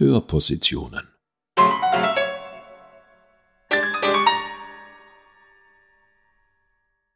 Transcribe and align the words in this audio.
Hörpositionen. 0.00 1.08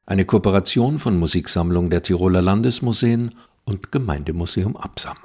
Eine 0.05 0.27
Kooperation 0.27 0.99
von 0.99 1.19
Musiksammlung 1.19 1.89
der 1.89 2.03
Tiroler 2.03 2.43
Landesmuseen 2.43 3.37
und 3.65 3.91
Gemeindemuseum 3.91 4.77
Absam. 4.77 5.17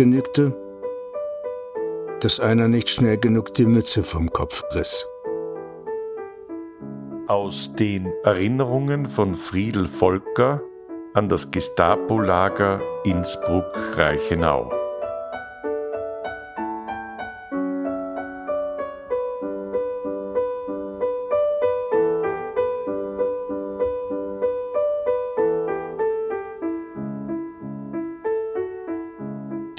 Genügte, 0.00 0.56
dass 2.22 2.40
einer 2.40 2.68
nicht 2.68 2.88
schnell 2.88 3.18
genug 3.18 3.52
die 3.52 3.66
Mütze 3.66 4.02
vom 4.02 4.32
Kopf 4.32 4.64
riss. 4.74 5.06
Aus 7.26 7.74
den 7.74 8.10
Erinnerungen 8.24 9.04
von 9.04 9.34
Friedel 9.34 9.86
Volker 9.86 10.62
an 11.12 11.28
das 11.28 11.50
Gestapo-Lager 11.50 12.80
Innsbruck-Reichenau. 13.04 14.79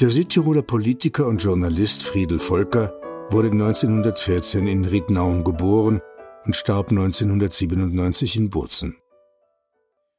Der 0.01 0.09
Südtiroler 0.09 0.63
Politiker 0.63 1.27
und 1.27 1.43
Journalist 1.43 2.01
Friedel 2.01 2.39
Volker 2.39 2.91
wurde 3.29 3.51
1914 3.51 4.65
in 4.65 4.83
Riednaun 4.83 5.43
geboren 5.43 6.01
und 6.43 6.55
starb 6.55 6.89
1997 6.89 8.35
in 8.35 8.49
Bozen. 8.49 8.97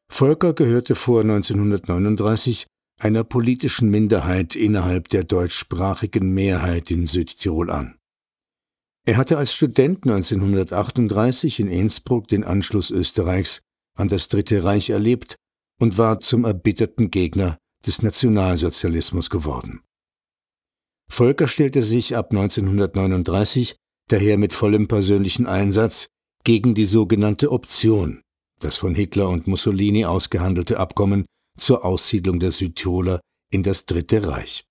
Volker 0.08 0.52
gehörte 0.52 0.94
vor 0.94 1.22
1939 1.22 2.68
einer 3.00 3.24
politischen 3.24 3.90
Minderheit 3.90 4.54
innerhalb 4.54 5.08
der 5.08 5.24
deutschsprachigen 5.24 6.32
Mehrheit 6.32 6.92
in 6.92 7.08
Südtirol 7.08 7.68
an. 7.68 7.96
Er 9.04 9.16
hatte 9.16 9.36
als 9.36 9.52
Student 9.52 10.04
1938 10.06 11.58
in 11.58 11.66
Innsbruck 11.66 12.28
den 12.28 12.44
Anschluss 12.44 12.92
Österreichs 12.92 13.62
an 13.98 14.06
das 14.06 14.28
Dritte 14.28 14.62
Reich 14.62 14.90
erlebt 14.90 15.34
und 15.80 15.98
war 15.98 16.20
zum 16.20 16.44
erbitterten 16.44 17.10
Gegner 17.10 17.58
des 17.86 18.02
Nationalsozialismus 18.02 19.30
geworden. 19.30 19.82
Volker 21.10 21.48
stellte 21.48 21.82
sich 21.82 22.16
ab 22.16 22.30
1939 22.30 23.76
daher 24.08 24.38
mit 24.38 24.54
vollem 24.54 24.88
persönlichen 24.88 25.46
Einsatz 25.46 26.08
gegen 26.44 26.74
die 26.74 26.84
sogenannte 26.84 27.52
Option, 27.52 28.22
das 28.60 28.76
von 28.76 28.94
Hitler 28.94 29.28
und 29.28 29.46
Mussolini 29.46 30.04
ausgehandelte 30.04 30.78
Abkommen 30.78 31.26
zur 31.58 31.84
Aussiedlung 31.84 32.40
der 32.40 32.50
Südtiroler 32.50 33.20
in 33.50 33.62
das 33.62 33.86
Dritte 33.86 34.26
Reich. 34.26 34.64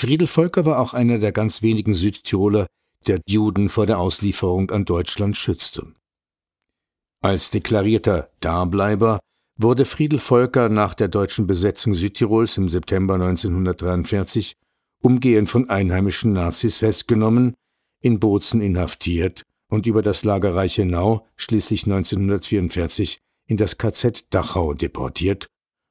Friedel 0.00 0.28
Volker 0.28 0.64
war 0.64 0.78
auch 0.78 0.94
einer 0.94 1.18
der 1.18 1.30
ganz 1.30 1.60
wenigen 1.60 1.92
Südtiroler, 1.92 2.66
der 3.06 3.20
Juden 3.28 3.68
vor 3.68 3.84
der 3.84 3.98
Auslieferung 3.98 4.70
an 4.70 4.86
Deutschland 4.86 5.36
schützte. 5.36 5.92
Als 7.20 7.50
deklarierter 7.50 8.30
Dableiber 8.40 9.20
wurde 9.58 9.84
Friedel 9.84 10.18
Volker 10.18 10.70
nach 10.70 10.94
der 10.94 11.08
deutschen 11.08 11.46
Besetzung 11.46 11.92
Südtirols 11.92 12.56
im 12.56 12.70
September 12.70 13.16
1943 13.16 14.54
umgehend 15.02 15.50
von 15.50 15.68
einheimischen 15.68 16.32
Nazis 16.32 16.78
festgenommen, 16.78 17.52
in 18.00 18.20
Bozen 18.20 18.62
inhaftiert 18.62 19.42
und 19.68 19.86
über 19.86 20.00
das 20.00 20.24
Lager 20.24 20.54
Reichenau 20.54 21.26
schließlich 21.36 21.84
1944 21.84 23.18
in 23.48 23.58
das 23.58 23.76
KZ 23.76 24.24
Dachau 24.30 24.72
deportiert. 24.72 25.46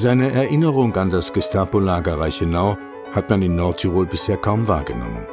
Seine 0.00 0.32
Erinnerung 0.32 0.96
an 0.96 1.10
das 1.10 1.30
Gestapo-Lager 1.30 2.18
Reichenau 2.18 2.74
hat 3.12 3.28
man 3.28 3.42
in 3.42 3.54
Nordtirol 3.54 4.06
bisher 4.06 4.38
kaum 4.38 4.66
wahrgenommen. 4.66 5.26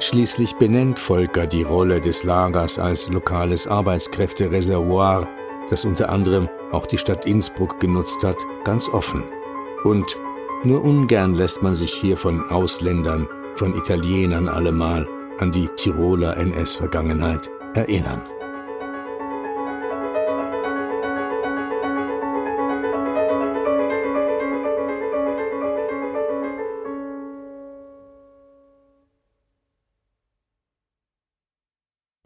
Schließlich 0.00 0.54
benennt 0.54 0.98
Volker 0.98 1.46
die 1.46 1.62
Rolle 1.62 2.00
des 2.00 2.24
Lagers 2.24 2.78
als 2.78 3.10
lokales 3.10 3.66
Arbeitskräftereservoir, 3.66 5.28
das 5.68 5.84
unter 5.84 6.08
anderem 6.08 6.48
auch 6.72 6.86
die 6.86 6.96
Stadt 6.96 7.26
Innsbruck 7.26 7.80
genutzt 7.80 8.24
hat, 8.24 8.38
ganz 8.64 8.88
offen. 8.88 9.24
Und 9.84 10.16
nur 10.64 10.82
ungern 10.82 11.34
lässt 11.34 11.62
man 11.62 11.74
sich 11.74 11.92
hier 11.92 12.16
von 12.16 12.48
Ausländern, 12.48 13.28
von 13.56 13.76
Italienern 13.76 14.48
allemal 14.48 15.06
an 15.38 15.52
die 15.52 15.68
Tiroler 15.76 16.34
NS-Vergangenheit 16.38 17.50
erinnern. 17.74 18.22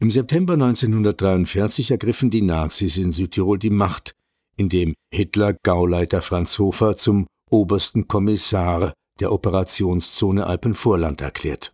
Im 0.03 0.11
September 0.11 0.55
1943 0.55 1.93
ergriffen 1.93 2.29
die 2.29 2.43
Nazis 2.43 2.97
in 2.97 3.13
Südtirol 3.13 3.57
die 3.57 3.71
Macht, 3.71 4.17
indem 4.57 4.95
Hitler 5.15 5.55
Gauleiter 5.63 6.23
Franz 6.23 6.59
Hofer 6.59 6.97
zum 6.97 7.29
obersten 7.53 8.09
Kommissar 8.09 8.95
der 9.21 9.31
Operationszone 9.31 10.45
Alpenvorland 10.45 11.21
erklärt. 11.21 11.73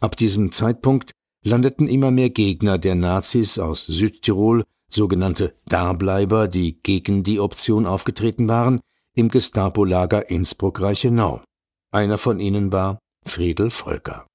Ab 0.00 0.14
diesem 0.14 0.52
Zeitpunkt 0.52 1.10
landeten 1.42 1.88
immer 1.88 2.12
mehr 2.12 2.30
Gegner 2.30 2.78
der 2.78 2.94
Nazis 2.94 3.58
aus 3.58 3.86
Südtirol, 3.86 4.62
sogenannte 4.88 5.56
Dableiber, 5.66 6.46
die 6.46 6.80
gegen 6.80 7.24
die 7.24 7.40
Option 7.40 7.86
aufgetreten 7.86 8.48
waren, 8.48 8.78
im 9.16 9.30
Gestapo-Lager 9.30 10.30
Innsbruck-Reichenau. 10.30 11.42
Einer 11.90 12.18
von 12.18 12.38
ihnen 12.38 12.70
war 12.70 13.00
Friedel 13.26 13.70
Volker. 13.70 14.28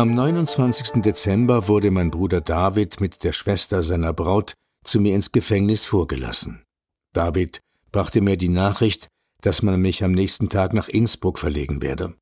Am 0.00 0.14
29. 0.14 1.02
Dezember 1.02 1.68
wurde 1.68 1.90
mein 1.90 2.10
Bruder 2.10 2.40
David 2.40 3.02
mit 3.02 3.22
der 3.22 3.34
Schwester 3.34 3.82
seiner 3.82 4.14
Braut 4.14 4.54
zu 4.82 4.98
mir 4.98 5.14
ins 5.14 5.30
Gefängnis 5.30 5.84
vorgelassen. 5.84 6.64
David 7.12 7.60
brachte 7.92 8.22
mir 8.22 8.38
die 8.38 8.48
Nachricht, 8.48 9.08
dass 9.42 9.60
man 9.60 9.78
mich 9.78 10.02
am 10.02 10.12
nächsten 10.12 10.48
Tag 10.48 10.72
nach 10.72 10.88
Innsbruck 10.88 11.38
verlegen 11.38 11.82
werde. 11.82 12.16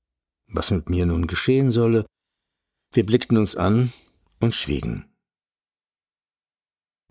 Was 0.49 0.73
mit 0.73 0.91
mir 0.91 1.07
nun 1.07 1.29
geschehen 1.29 1.71
solle? 1.71 2.05
Wir 2.93 3.07
blickten 3.07 3.37
uns 3.37 3.55
an 3.55 3.93
und 4.41 4.57
schwiegen. 4.57 5.15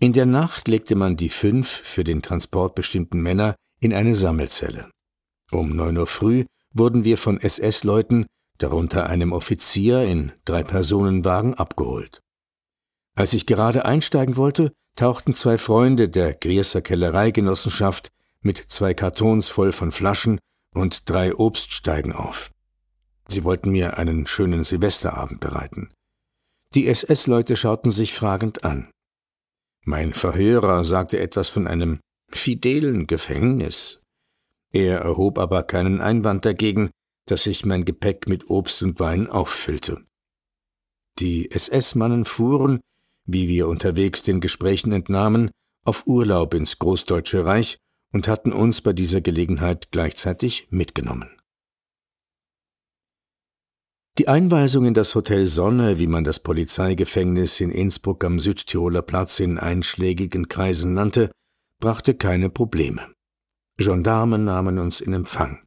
In 0.01 0.11
der 0.11 0.25
Nacht 0.25 0.67
legte 0.67 0.95
man 0.95 1.15
die 1.15 1.29
fünf 1.29 1.69
für 1.69 2.03
den 2.03 2.21
Transport 2.21 2.75
bestimmten 2.75 3.21
Männer 3.21 3.55
in 3.79 3.93
eine 3.93 4.15
Sammelzelle. 4.15 4.91
Um 5.49 5.77
neun 5.77 5.97
Uhr 5.97 6.07
früh 6.07 6.43
wurden 6.73 7.05
wir 7.05 7.17
von 7.17 7.39
SS-Leuten, 7.39 8.25
darunter 8.57 9.09
einem 9.09 9.31
Offizier, 9.31 10.03
in 10.03 10.31
drei 10.45 10.63
Personenwagen 10.63 11.53
abgeholt. 11.53 12.21
Als 13.15 13.33
ich 13.33 13.45
gerade 13.45 13.85
einsteigen 13.85 14.37
wollte, 14.37 14.71
tauchten 14.95 15.33
zwei 15.33 15.57
Freunde 15.57 16.09
der 16.09 16.33
Grierser 16.33 16.81
Kellereigenossenschaft 16.81 18.09
mit 18.41 18.57
zwei 18.57 18.93
Kartons 18.93 19.47
voll 19.47 19.71
von 19.71 19.91
Flaschen 19.91 20.39
und 20.73 21.09
drei 21.09 21.35
Obststeigen 21.35 22.13
auf. 22.13 22.51
Sie 23.27 23.43
wollten 23.43 23.71
mir 23.71 23.97
einen 23.97 24.27
schönen 24.27 24.63
Silvesterabend 24.63 25.39
bereiten. 25.39 25.89
Die 26.73 26.87
SS-Leute 26.87 27.55
schauten 27.55 27.91
sich 27.91 28.13
fragend 28.13 28.63
an. 28.63 28.89
Mein 29.83 30.13
Verhörer 30.13 30.83
sagte 30.83 31.19
etwas 31.19 31.49
von 31.49 31.67
einem 31.67 31.99
fidelen 32.29 33.07
Gefängnis. 33.07 34.01
Er 34.73 34.99
erhob 34.99 35.39
aber 35.39 35.63
keinen 35.63 36.01
Einwand 36.01 36.45
dagegen, 36.45 36.91
dass 37.27 37.45
ich 37.45 37.65
mein 37.65 37.85
Gepäck 37.85 38.27
mit 38.27 38.49
Obst 38.49 38.81
und 38.81 38.99
Wein 38.99 39.27
auffüllte. 39.29 40.03
Die 41.19 41.51
SS-Mannen 41.51 42.25
fuhren, 42.25 42.79
wie 43.25 43.47
wir 43.47 43.67
unterwegs 43.67 44.23
den 44.23 44.41
Gesprächen 44.41 44.91
entnahmen, 44.91 45.51
auf 45.85 46.07
Urlaub 46.07 46.53
ins 46.53 46.79
Großdeutsche 46.79 47.45
Reich 47.45 47.77
und 48.13 48.27
hatten 48.27 48.53
uns 48.53 48.81
bei 48.81 48.93
dieser 48.93 49.21
Gelegenheit 49.21 49.91
gleichzeitig 49.91 50.67
mitgenommen. 50.69 51.29
Die 54.17 54.27
Einweisung 54.27 54.85
in 54.85 54.95
das 54.95 55.13
Hotel 55.13 55.45
Sonne, 55.45 55.99
wie 55.99 56.07
man 56.07 56.23
das 56.23 56.39
Polizeigefängnis 56.39 57.59
in 57.59 57.69
Innsbruck 57.69 58.23
am 58.23 58.39
Südtiroler 58.39 59.03
Platz 59.03 59.39
in 59.39 59.59
einschlägigen 59.59 60.47
Kreisen 60.47 60.95
nannte, 60.95 61.31
brachte 61.79 62.15
keine 62.15 62.49
Probleme. 62.49 63.13
Gendarmen 63.77 64.43
nahmen 64.43 64.79
uns 64.79 65.01
in 65.01 65.13
Empfang. 65.13 65.66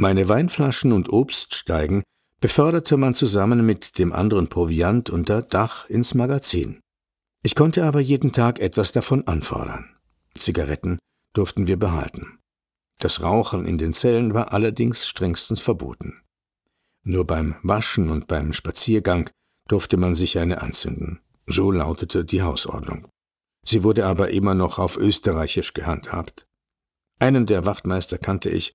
Meine 0.00 0.28
Weinflaschen 0.28 0.92
und 0.92 1.12
Obststeigen 1.12 2.04
beförderte 2.40 2.96
man 2.96 3.14
zusammen 3.14 3.66
mit 3.66 3.98
dem 3.98 4.12
anderen 4.12 4.48
Proviant 4.48 5.10
unter 5.10 5.42
Dach 5.42 5.90
ins 5.90 6.14
Magazin. 6.14 6.78
Ich 7.42 7.56
konnte 7.56 7.84
aber 7.84 7.98
jeden 7.98 8.32
Tag 8.32 8.60
etwas 8.60 8.92
davon 8.92 9.26
anfordern. 9.26 9.96
Zigaretten 10.36 10.98
durften 11.32 11.66
wir 11.66 11.76
behalten. 11.76 12.38
Das 13.00 13.22
Rauchen 13.22 13.66
in 13.66 13.76
den 13.76 13.92
Zellen 13.92 14.34
war 14.34 14.52
allerdings 14.52 15.08
strengstens 15.08 15.60
verboten. 15.60 16.22
Nur 17.02 17.26
beim 17.26 17.56
Waschen 17.64 18.10
und 18.10 18.28
beim 18.28 18.52
Spaziergang 18.52 19.30
durfte 19.66 19.96
man 19.96 20.14
sich 20.14 20.38
eine 20.38 20.62
anzünden. 20.62 21.20
So 21.46 21.72
lautete 21.72 22.24
die 22.24 22.42
Hausordnung. 22.42 23.08
Sie 23.64 23.82
wurde 23.82 24.06
aber 24.06 24.30
immer 24.30 24.54
noch 24.54 24.78
auf 24.78 24.96
österreichisch 24.96 25.74
gehandhabt. 25.74 26.46
Einen 27.18 27.46
der 27.46 27.66
Wachtmeister 27.66 28.18
kannte 28.18 28.48
ich. 28.48 28.74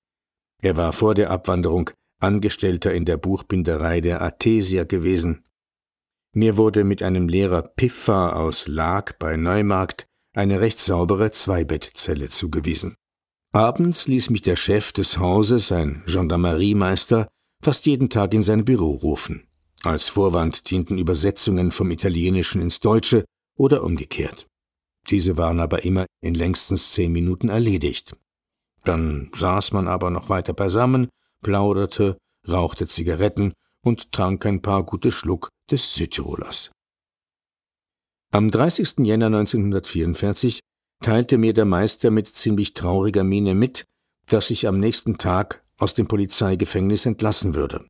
Er 0.64 0.78
war 0.78 0.94
vor 0.94 1.14
der 1.14 1.30
Abwanderung 1.30 1.90
Angestellter 2.22 2.94
in 2.94 3.04
der 3.04 3.18
Buchbinderei 3.18 4.00
der 4.00 4.22
Athesia 4.22 4.86
gewesen. 4.86 5.44
Mir 6.34 6.56
wurde 6.56 6.86
mit 6.86 7.04
einem 7.04 7.28
Lehrer 7.28 7.64
Piffer 7.64 8.38
aus 8.38 8.70
Lag 8.70 9.12
bei 9.20 9.36
Neumarkt 9.36 10.08
eine 10.34 10.62
recht 10.62 10.80
saubere 10.80 11.32
Zweibettzelle 11.32 12.30
zugewiesen. 12.30 12.96
Abends 13.52 14.08
ließ 14.08 14.30
mich 14.30 14.42
der 14.42 14.56
Chef 14.56 14.94
des 14.94 15.18
Hauses, 15.18 15.74
ein 15.74 16.02
Gendarmeriemeister, 16.08 17.28
fast 17.62 17.86
jeden 17.86 18.10
Tag 18.10 18.34
in 18.34 18.42
sein 18.42 18.64
Büro 18.64 18.92
rufen. 18.92 19.46
Als 19.84 20.08
Vorwand 20.08 20.72
dienten 20.72 20.98
Übersetzungen 20.98 21.72
vom 21.72 21.92
Italienischen 21.92 22.62
ins 22.62 22.80
Deutsche 22.80 23.26
oder 23.58 23.84
umgekehrt. 23.84 24.48
Diese 25.10 25.36
waren 25.36 25.60
aber 25.60 25.84
immer 25.84 26.06
in 26.22 26.36
längstens 26.36 26.94
zehn 26.94 27.12
Minuten 27.12 27.50
erledigt. 27.50 28.16
Dann 28.84 29.32
saß 29.34 29.72
man 29.72 29.88
aber 29.88 30.10
noch 30.10 30.30
weiter 30.30 30.54
beisammen, 30.54 31.10
plauderte, 31.42 32.18
rauchte 32.48 32.88
Zigaretten 32.88 33.54
und 33.82 34.12
trank 34.12 34.46
ein 34.46 34.62
paar 34.62 34.84
gute 34.84 35.12
Schluck 35.12 35.50
des 35.72 35.94
Südtirolers. 35.94 36.72
Am 38.32 38.50
30. 38.50 39.00
Jänner 39.00 39.28
1944 39.28 40.60
teilte 41.02 41.38
mir 41.38 41.54
der 41.54 41.66
Meister 41.66 42.12
mit 42.12 42.28
ziemlich 42.28 42.74
trauriger 42.74 43.24
Miene 43.24 43.54
mit, 43.54 43.86
dass 44.26 44.50
ich 44.50 44.68
am 44.68 44.80
nächsten 44.80 45.18
Tag 45.18 45.64
aus 45.78 45.94
dem 45.94 46.08
Polizeigefängnis 46.08 47.06
entlassen 47.06 47.56
würde. 47.56 47.86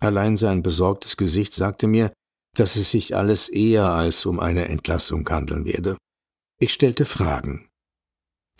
Allein 0.00 0.36
sein 0.36 0.62
besorgtes 0.62 1.16
Gesicht 1.16 1.54
sagte 1.54 1.86
mir, 1.86 2.12
dass 2.54 2.76
es 2.76 2.90
sich 2.90 3.16
alles 3.16 3.48
eher 3.48 3.86
als 3.86 4.26
um 4.26 4.40
eine 4.40 4.68
Entlassung 4.68 5.28
handeln 5.28 5.64
werde. 5.64 5.96
Ich 6.60 6.72
stellte 6.72 7.04
Fragen. 7.04 7.67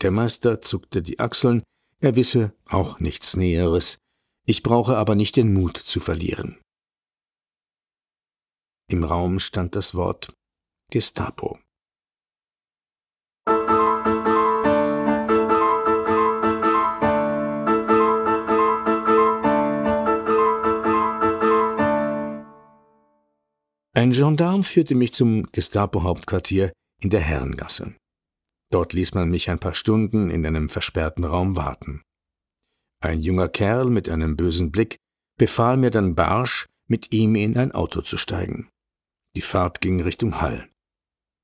Der 0.03 0.13
Meister 0.13 0.61
zuckte 0.61 1.03
die 1.03 1.19
Achseln, 1.19 1.63
er 2.01 2.15
wisse 2.15 2.55
auch 2.67 3.01
nichts 3.01 3.37
Näheres, 3.37 3.99
ich 4.47 4.63
brauche 4.63 4.97
aber 4.97 5.17
nicht 5.17 5.35
den 5.37 5.53
Mut 5.53 5.77
zu 5.77 5.99
verlieren. 5.99 6.61
Im 8.91 9.05
Raum 9.05 9.41
stand 9.41 9.75
das 9.75 9.95
Wort 9.95 10.33
Gestapo. 10.91 11.59
Ein 23.95 24.13
Gendarm 24.13 24.63
führte 24.63 24.95
mich 24.95 25.13
zum 25.13 25.51
Gestapo-Hauptquartier 25.51 26.73
in 27.03 27.11
der 27.11 27.21
Herrengasse. 27.21 27.95
Dort 28.71 28.93
ließ 28.93 29.15
man 29.15 29.31
mich 29.31 29.51
ein 29.51 29.59
paar 29.59 29.75
Stunden 29.75 30.31
in 30.31 30.45
einem 30.45 30.69
versperrten 30.69 31.25
Raum 31.25 31.57
warten. 31.57 32.03
Ein 33.01 33.21
junger 33.21 33.49
Kerl 33.49 33.91
mit 33.91 34.09
einem 34.09 34.37
bösen 34.37 34.71
Blick 34.71 34.97
befahl 35.39 35.77
mir 35.77 35.91
dann 35.91 36.15
barsch, 36.15 36.67
mit 36.89 37.13
ihm 37.13 37.35
in 37.35 37.57
ein 37.57 37.73
Auto 37.73 38.03
zu 38.03 38.17
steigen. 38.17 38.69
Die 39.37 39.43
Fahrt 39.43 39.81
ging 39.81 40.01
Richtung 40.01 40.41
Hall. 40.41 40.69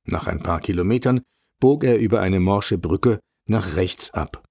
Nach 0.07 0.27
ein 0.27 0.43
paar 0.43 0.61
Kilometern 0.61 1.23
bog 1.61 1.85
er 1.85 1.99
über 1.99 2.21
eine 2.21 2.41
morsche 2.41 2.79
Brücke 2.79 3.21
nach 3.47 3.77
rechts 3.77 4.11
ab. 4.13 4.45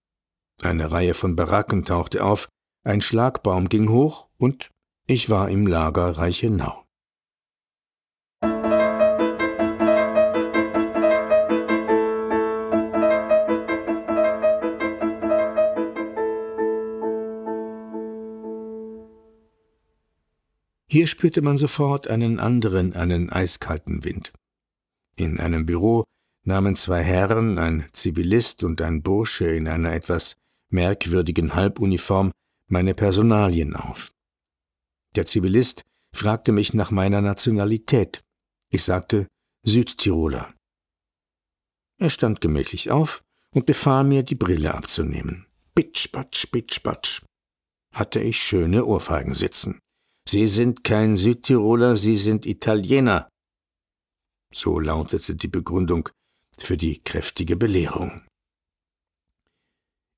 Eine 0.61 0.91
Reihe 0.91 1.13
von 1.13 1.35
Baracken 1.35 1.83
tauchte 1.83 2.23
auf, 2.23 2.47
ein 2.83 3.01
Schlagbaum 3.01 3.69
ging 3.69 3.89
hoch 3.89 4.29
und 4.37 4.69
ich 5.07 5.29
war 5.29 5.49
im 5.49 5.67
Lager 5.67 6.17
Reichenau. 6.17 6.82
Hier 20.93 21.07
spürte 21.07 21.41
man 21.41 21.57
sofort 21.57 22.07
einen 22.07 22.39
anderen, 22.39 22.93
einen 22.93 23.31
eiskalten 23.31 24.03
Wind. 24.03 24.31
In 25.15 25.39
einem 25.39 25.65
Büro 25.65 26.03
nahmen 26.45 26.75
zwei 26.75 27.01
Herren, 27.01 27.57
ein 27.57 27.89
Zivilist 27.93 28.63
und 28.63 28.79
ein 28.79 29.01
Bursche 29.01 29.47
in 29.47 29.67
einer 29.67 29.93
etwas 29.93 30.35
merkwürdigen 30.69 31.55
Halbuniform, 31.55 32.31
meine 32.69 32.93
Personalien 32.93 33.75
auf. 33.75 34.11
Der 35.15 35.25
Zivilist 35.25 35.81
fragte 36.15 36.51
mich 36.51 36.75
nach 36.75 36.91
meiner 36.91 37.21
Nationalität. 37.21 38.21
Ich 38.69 38.83
sagte 38.83 39.25
Südtiroler. 39.65 40.53
Er 41.97 42.11
stand 42.11 42.39
gemächlich 42.39 42.91
auf 42.91 43.23
und 43.49 43.65
befahl 43.65 44.03
mir, 44.03 44.21
die 44.21 44.35
Brille 44.35 44.75
abzunehmen. 44.75 45.47
Pitsch, 45.73 46.11
patsch, 46.11 46.51
pitsch, 46.51 46.83
patsch. 46.83 47.23
Hatte 47.95 48.19
ich 48.19 48.37
schöne 48.37 48.85
Ohrfeigen 48.85 49.33
sitzen. 49.33 49.79
Sie 50.33 50.47
sind 50.47 50.83
kein 50.83 51.15
Südtiroler, 51.15 51.95
Sie 51.95 52.17
sind 52.17 52.47
Italiener, 52.47 53.29
so 54.51 54.79
lautete 54.79 55.35
die 55.35 55.47
Begründung 55.47 56.09
für 56.57 56.75
die 56.75 57.03
kräftige 57.03 57.55
Belehrung. 57.55 58.23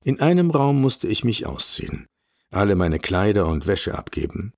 In 0.02 0.18
einem 0.20 0.50
Raum 0.50 0.80
musste 0.80 1.06
ich 1.06 1.22
mich 1.22 1.44
ausziehen, 1.44 2.06
alle 2.50 2.76
meine 2.76 2.98
Kleider 2.98 3.46
und 3.46 3.66
Wäsche 3.66 3.94
abgeben. 3.94 4.54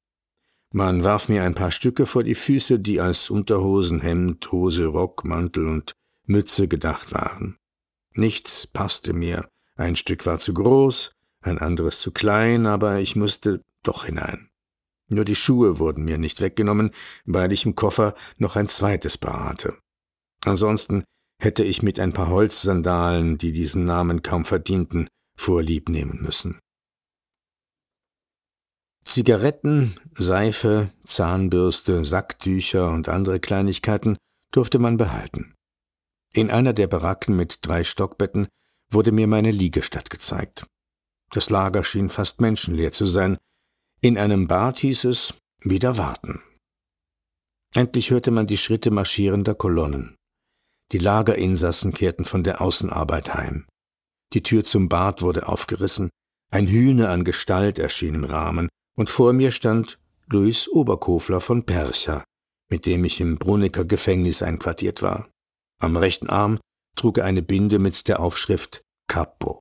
Man 0.73 1.03
warf 1.03 1.29
mir 1.29 1.43
ein 1.43 1.57
paar 1.57 1.73
Stücke 1.73 2.07
vor 2.07 2.23
die 2.23 2.37
Füße, 2.37 2.79
die 2.79 3.01
als 3.01 3.29
Unterhosen, 3.29 4.01
Hemd, 4.01 4.53
Hose, 4.53 4.87
Rock, 4.87 5.25
Mantel 5.25 5.67
und 5.67 5.93
Mütze 6.25 6.69
gedacht 6.69 7.13
waren. 7.13 7.57
Nichts 8.15 8.69
passte 8.69 9.13
mir, 9.13 9.49
ein 9.75 9.97
Stück 9.97 10.25
war 10.25 10.39
zu 10.39 10.55
groß, 10.55 11.11
ein 11.41 11.59
anderes 11.59 11.99
zu 11.99 12.13
klein, 12.13 12.65
aber 12.65 13.01
ich 13.01 13.17
musste 13.17 13.65
doch 13.83 14.05
hinein. 14.05 14.48
Nur 15.09 15.25
die 15.25 15.35
Schuhe 15.35 15.79
wurden 15.79 16.05
mir 16.05 16.19
nicht 16.19 16.41
weggenommen, 16.41 16.91
weil 17.25 17.53
ich 17.53 17.65
im 17.65 17.75
Koffer 17.75 18.15
noch 18.37 18.57
ein 18.57 18.69
zweites 18.69 19.19
Paar 19.19 19.49
hatte. 19.49 19.79
Ansonsten 20.45 21.05
hätte 21.41 21.65
ich 21.65 21.83
mit 21.83 21.99
ein 21.99 22.13
paar 22.13 22.29
Holzsandalen, 22.29 23.39
die 23.39 23.53
diesen 23.53 23.85
Namen 23.85 24.23
kaum 24.23 24.45
verdienten, 24.45 25.09
vorlieb 25.37 25.89
nehmen 25.89 26.21
müssen. 26.21 26.59
Zigaretten, 29.05 29.99
Seife, 30.15 30.91
Zahnbürste, 31.05 32.05
Sacktücher 32.05 32.91
und 32.91 33.09
andere 33.09 33.41
Kleinigkeiten 33.41 34.19
durfte 34.53 34.79
man 34.79 34.99
behalten. 34.99 35.55
In 36.35 36.51
einer 36.51 36.75
der 36.75 36.89
Baracken 36.89 37.35
mit 37.35 37.61
drei 37.63 37.85
Stockbetten 37.85 38.49
wurde 38.91 39.13
mir 39.13 39.27
meine 39.27 39.51
Liegestatt 39.51 40.11
gezeigt. 40.11 40.67
Das 41.31 41.49
Lager 41.49 41.85
schien 41.85 42.11
fast 42.11 42.41
menschenleer 42.41 42.93
zu 42.93 43.07
sein. 43.07 43.39
In 44.01 44.17
einem 44.17 44.47
Bad 44.47 44.79
hieß 44.79 45.05
es 45.05 45.35
wieder 45.61 45.97
warten. 45.97 46.41
Endlich 47.75 48.11
hörte 48.11 48.31
man 48.31 48.47
die 48.47 48.57
Schritte 48.57 48.93
marschierender 48.93 49.57
Kolonnen. 49.57 50.15
Die 50.93 50.99
Lagerinsassen 50.99 51.93
kehrten 51.93 52.25
von 52.25 52.45
der 52.45 52.61
Außenarbeit 52.61 53.35
heim. 53.35 53.67
Die 54.33 54.43
Tür 54.45 54.63
zum 54.65 54.89
Bad 54.89 55.21
wurde 55.21 55.49
aufgerissen, 55.49 56.11
ein 56.53 56.69
Hühner 56.69 57.11
an 57.11 57.25
Gestalt 57.25 57.79
erschien 57.81 58.15
im 58.15 58.25
Rahmen, 58.25 58.69
und 58.97 59.11
vor 59.11 59.33
mir 59.33 59.51
stand 59.51 59.99
Luis 60.27 60.69
Oberkofler 60.69 61.41
von 61.41 61.67
Percha, 61.67 62.23
mit 62.71 62.87
dem 62.87 63.05
ich 63.05 63.21
im 63.21 63.37
Brunnicker 63.37 63.85
Gefängnis 63.85 64.43
einquartiert 64.43 65.03
war. 65.03 65.29
Am 65.81 65.97
rechten 65.97 66.29
Arm 66.29 66.61
trug 66.95 67.19
er 67.19 67.25
eine 67.25 67.43
Binde 67.43 67.81
mit 67.81 68.07
der 68.07 68.21
Aufschrift 68.21 68.83
Capo. 69.09 69.61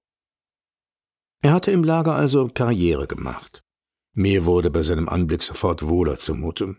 Er 1.42 1.54
hatte 1.54 1.72
im 1.72 1.84
Lager 1.84 2.16
also 2.16 2.48
Karriere 2.48 3.08
gemacht. 3.08 3.62
Mir 4.18 4.46
wurde 4.46 4.72
bei 4.72 4.82
seinem 4.82 5.08
Anblick 5.08 5.44
sofort 5.44 5.88
wohler 5.88 6.18
zumute. 6.18 6.76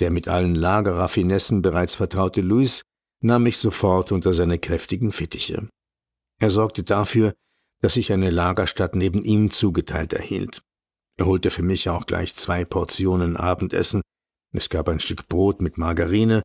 Der 0.00 0.10
mit 0.10 0.28
allen 0.28 0.54
Lagerraffinessen 0.54 1.62
bereits 1.62 1.94
vertraute 1.94 2.42
Luis 2.42 2.82
nahm 3.22 3.44
mich 3.44 3.56
sofort 3.56 4.12
unter 4.12 4.34
seine 4.34 4.58
kräftigen 4.58 5.12
Fittiche. 5.12 5.70
Er 6.40 6.50
sorgte 6.50 6.82
dafür, 6.82 7.32
dass 7.80 7.96
ich 7.96 8.12
eine 8.12 8.28
Lagerstatt 8.28 8.94
neben 8.94 9.22
ihm 9.22 9.50
zugeteilt 9.50 10.12
erhielt. 10.12 10.60
Er 11.18 11.24
holte 11.24 11.50
für 11.50 11.62
mich 11.62 11.88
auch 11.88 12.04
gleich 12.04 12.34
zwei 12.34 12.66
Portionen 12.66 13.38
Abendessen, 13.38 14.02
es 14.54 14.68
gab 14.68 14.90
ein 14.90 15.00
Stück 15.00 15.28
Brot 15.28 15.62
mit 15.62 15.78
Margarine 15.78 16.42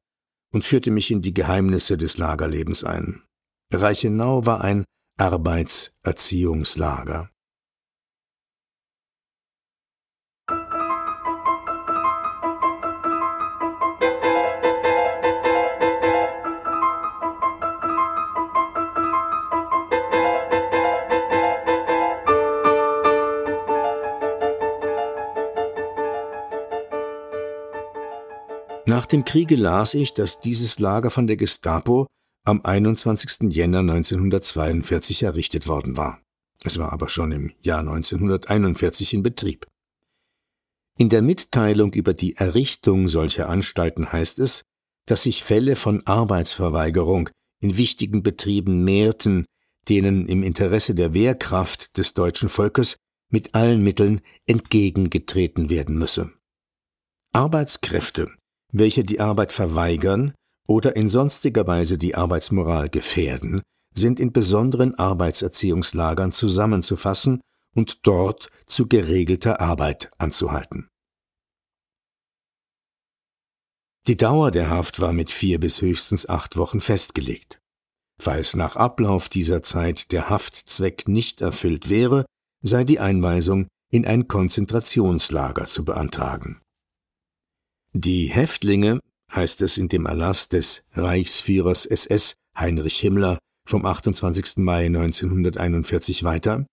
und 0.53 0.63
führte 0.63 0.91
mich 0.91 1.11
in 1.11 1.21
die 1.21 1.33
Geheimnisse 1.33 1.97
des 1.97 2.17
Lagerlebens 2.17 2.85
ein. 2.85 3.23
Reichenau 3.73 4.45
war 4.45 4.61
ein 4.61 4.85
Arbeitserziehungslager. 5.19 7.29
Nach 28.87 29.05
dem 29.05 29.25
Kriege 29.25 29.57
las 29.57 29.93
ich, 29.95 30.13
dass 30.13 30.39
dieses 30.39 30.79
Lager 30.79 31.11
von 31.11 31.27
der 31.27 31.35
Gestapo 31.35 32.07
am 32.45 32.61
21. 32.63 33.53
Jänner 33.53 33.79
1942 33.79 35.23
errichtet 35.23 35.67
worden 35.67 35.97
war. 35.97 36.21
Es 36.63 36.79
war 36.79 36.93
aber 36.93 37.09
schon 37.09 37.33
im 37.33 37.51
Jahr 37.59 37.81
1941 37.81 39.13
in 39.13 39.23
Betrieb. 39.23 39.67
In 40.97 41.09
der 41.09 41.21
Mitteilung 41.21 41.91
über 41.91 42.13
die 42.13 42.37
Errichtung 42.37 43.09
solcher 43.09 43.49
Anstalten 43.49 44.13
heißt 44.13 44.39
es, 44.39 44.63
dass 45.05 45.23
sich 45.23 45.43
Fälle 45.43 45.75
von 45.75 46.07
Arbeitsverweigerung 46.07 47.29
in 47.59 47.77
wichtigen 47.77 48.23
Betrieben 48.23 48.85
mehrten, 48.85 49.43
denen 49.89 50.27
im 50.27 50.43
Interesse 50.43 50.95
der 50.95 51.13
Wehrkraft 51.13 51.97
des 51.97 52.13
deutschen 52.13 52.47
Volkes 52.47 52.95
mit 53.29 53.53
allen 53.53 53.83
Mitteln 53.83 54.21
entgegengetreten 54.45 55.69
werden 55.69 55.97
müsse. 55.97 56.31
Arbeitskräfte, 57.33 58.36
welche 58.71 59.03
die 59.03 59.19
Arbeit 59.19 59.51
verweigern 59.51 60.33
oder 60.67 60.95
in 60.95 61.09
sonstiger 61.09 61.65
Weise 61.67 61.97
die 61.97 62.15
Arbeitsmoral 62.15 62.89
gefährden, 62.89 63.61
sind 63.93 64.19
in 64.19 64.31
besonderen 64.31 64.95
Arbeitserziehungslagern 64.95 66.31
zusammenzufassen 66.31 67.41
und 67.75 68.05
dort 68.05 68.49
zu 68.65 68.87
geregelter 68.87 69.61
Arbeit 69.61 70.11
anzuhalten. 70.17 70.87
Die 74.07 74.17
Dauer 74.17 74.51
der 74.51 74.69
Haft 74.69 75.01
war 75.01 75.13
mit 75.13 75.31
vier 75.31 75.59
bis 75.59 75.81
höchstens 75.81 76.29
acht 76.29 76.55
Wochen 76.55 76.79
festgelegt. 76.79 77.59
Falls 78.21 78.55
nach 78.55 78.75
Ablauf 78.75 79.29
dieser 79.29 79.61
Zeit 79.61 80.11
der 80.11 80.29
Haftzweck 80.29 81.07
nicht 81.07 81.41
erfüllt 81.41 81.89
wäre, 81.89 82.25
sei 82.63 82.83
die 82.83 82.99
Einweisung 82.99 83.67
in 83.91 84.05
ein 84.05 84.27
Konzentrationslager 84.27 85.67
zu 85.67 85.85
beantragen. 85.85 86.61
Die 87.99 88.27
Häftlinge, 88.27 88.99
heißt 89.33 89.63
es 89.63 89.79
in 89.79 89.87
dem 89.87 90.05
Erlass 90.05 90.49
des 90.49 90.83
Reichsführers 90.91 91.87
SS 91.87 92.35
Heinrich 92.55 92.99
Himmler 92.99 93.39
vom 93.67 93.87
28. 93.87 94.57
Mai 94.57 94.85
1941 94.85 96.23
weiter, 96.23 96.67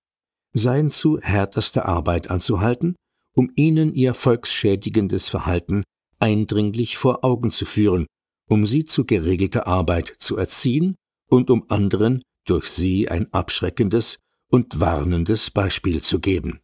seien 0.52 0.90
zu 0.90 1.18
härterster 1.18 1.86
Arbeit 1.86 2.30
anzuhalten, 2.30 2.94
um 3.34 3.50
ihnen 3.56 3.94
ihr 3.94 4.12
volksschädigendes 4.12 5.30
Verhalten 5.30 5.82
eindringlich 6.18 6.98
vor 6.98 7.24
Augen 7.24 7.50
zu 7.50 7.64
führen, 7.64 8.04
um 8.50 8.66
sie 8.66 8.84
zu 8.84 9.06
geregelter 9.06 9.66
Arbeit 9.66 10.14
zu 10.18 10.36
erziehen 10.36 10.94
und 11.30 11.48
um 11.48 11.64
anderen 11.70 12.20
durch 12.46 12.66
sie 12.66 13.08
ein 13.08 13.32
abschreckendes 13.32 14.18
und 14.50 14.78
warnendes 14.78 15.50
Beispiel 15.50 16.02
zu 16.02 16.20
geben. 16.20 16.60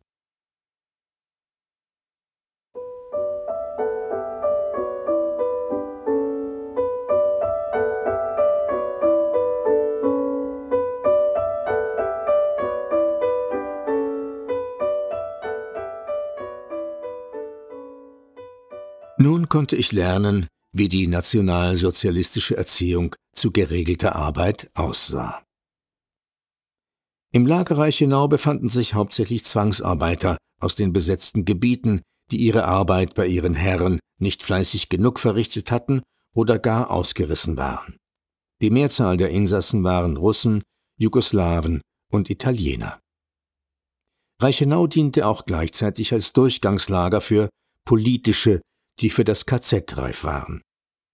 Konnte 19.51 19.77
ich 19.77 19.93
lernen, 19.93 20.47
wie 20.73 20.89
die 20.89 21.07
nationalsozialistische 21.07 22.57
Erziehung 22.57 23.15
zu 23.35 23.51
geregelter 23.51 24.17
Arbeit 24.17 24.71
aussah. 24.75 25.43
Im 27.33 27.47
Lager 27.47 27.77
Reichenau 27.77 28.29
befanden 28.29 28.69
sich 28.69 28.95
hauptsächlich 28.95 29.45
Zwangsarbeiter 29.45 30.39
aus 30.61 30.75
den 30.75 30.93
besetzten 30.93 31.45
Gebieten, 31.45 32.01
die 32.31 32.39
ihre 32.39 32.65
Arbeit 32.65 33.15
bei 33.15 33.27
ihren 33.27 33.55
Herren 33.55 33.99
nicht 34.19 34.43
fleißig 34.43 34.89
genug 34.89 35.19
verrichtet 35.19 35.71
hatten 35.71 36.03
oder 36.35 36.59
gar 36.59 36.91
ausgerissen 36.91 37.57
waren. 37.57 37.97
Die 38.61 38.71
Mehrzahl 38.71 39.17
der 39.17 39.31
Insassen 39.31 39.83
waren 39.85 40.17
Russen, 40.17 40.63
Jugoslawen 40.99 41.81
und 42.11 42.31
Italiener. 42.31 43.01
Reichenau 44.41 44.87
diente 44.87 45.27
auch 45.27 45.45
gleichzeitig 45.45 46.13
als 46.13 46.33
Durchgangslager 46.33 47.21
für 47.21 47.49
politische 47.85 48.61
die 49.01 49.11
für 49.11 49.25
das 49.25 49.47
KZ 49.47 49.97
reif 49.97 50.25
waren. 50.25 50.63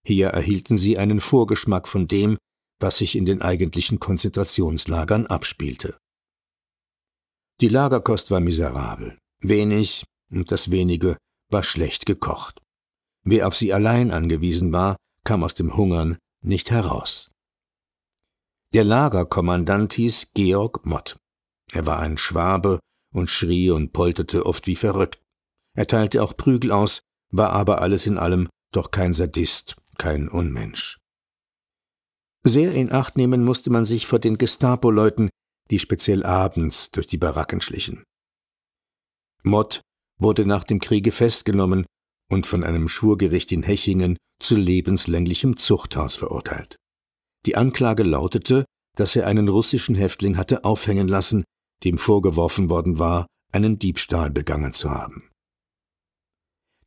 Hier 0.06 0.28
erhielten 0.28 0.76
sie 0.76 0.98
einen 0.98 1.20
Vorgeschmack 1.20 1.88
von 1.88 2.06
dem, 2.06 2.38
was 2.80 2.98
sich 2.98 3.16
in 3.16 3.24
den 3.24 3.42
eigentlichen 3.42 3.98
Konzentrationslagern 4.00 5.26
abspielte. 5.26 5.96
Die 7.60 7.68
Lagerkost 7.68 8.30
war 8.30 8.40
miserabel, 8.40 9.18
wenig 9.40 10.04
und 10.30 10.52
das 10.52 10.70
wenige 10.70 11.16
war 11.50 11.62
schlecht 11.62 12.06
gekocht. 12.06 12.60
Wer 13.24 13.48
auf 13.48 13.54
sie 13.54 13.72
allein 13.72 14.10
angewiesen 14.10 14.72
war, 14.72 14.96
kam 15.24 15.42
aus 15.42 15.54
dem 15.54 15.76
Hungern 15.76 16.18
nicht 16.44 16.70
heraus. 16.70 17.30
Der 18.74 18.84
Lagerkommandant 18.84 19.94
hieß 19.94 20.32
Georg 20.34 20.84
Mott. 20.84 21.16
Er 21.72 21.86
war 21.86 21.98
ein 21.98 22.18
Schwabe 22.18 22.78
und 23.12 23.30
schrie 23.30 23.70
und 23.70 23.92
polterte 23.92 24.44
oft 24.44 24.66
wie 24.66 24.76
verrückt. 24.76 25.20
Er 25.74 25.86
teilte 25.86 26.22
auch 26.22 26.36
Prügel 26.36 26.72
aus, 26.72 27.00
war 27.36 27.50
aber 27.50 27.80
alles 27.80 28.06
in 28.06 28.18
allem 28.18 28.48
doch 28.72 28.90
kein 28.90 29.12
Sadist, 29.12 29.76
kein 29.98 30.28
Unmensch. 30.28 30.98
Sehr 32.44 32.72
in 32.72 32.92
Acht 32.92 33.16
nehmen 33.16 33.44
musste 33.44 33.70
man 33.70 33.84
sich 33.84 34.06
vor 34.06 34.18
den 34.18 34.38
Gestapo-Leuten, 34.38 35.30
die 35.70 35.78
speziell 35.78 36.24
abends 36.24 36.90
durch 36.92 37.06
die 37.06 37.18
Baracken 37.18 37.60
schlichen. 37.60 38.04
Mott 39.42 39.80
wurde 40.18 40.46
nach 40.46 40.64
dem 40.64 40.80
Kriege 40.80 41.12
festgenommen 41.12 41.86
und 42.30 42.46
von 42.46 42.64
einem 42.64 42.88
Schwurgericht 42.88 43.52
in 43.52 43.62
Hechingen 43.62 44.16
zu 44.40 44.56
lebenslänglichem 44.56 45.56
Zuchthaus 45.56 46.14
verurteilt. 46.16 46.76
Die 47.46 47.56
Anklage 47.56 48.02
lautete, 48.02 48.64
dass 48.96 49.16
er 49.16 49.26
einen 49.26 49.48
russischen 49.48 49.94
Häftling 49.94 50.36
hatte 50.36 50.64
aufhängen 50.64 51.08
lassen, 51.08 51.44
dem 51.84 51.98
vorgeworfen 51.98 52.70
worden 52.70 52.98
war, 52.98 53.26
einen 53.52 53.78
Diebstahl 53.78 54.30
begangen 54.30 54.72
zu 54.72 54.90
haben. 54.90 55.30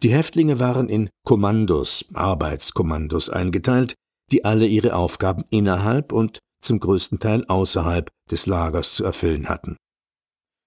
Die 0.02 0.12
Häftlinge 0.12 0.60
waren 0.60 0.88
in 0.88 1.10
Kommandos, 1.26 2.06
Arbeitskommandos 2.14 3.30
eingeteilt, 3.30 3.96
die 4.32 4.46
alle 4.46 4.66
ihre 4.66 4.96
Aufgaben 4.96 5.44
innerhalb 5.50 6.14
und 6.14 6.40
zum 6.62 6.80
größten 6.80 7.20
Teil 7.20 7.46
außerhalb 7.46 8.10
des 8.32 8.46
Lagers 8.46 8.94
zu 8.94 9.04
erfüllen 9.04 9.50
hatten. 9.50 9.78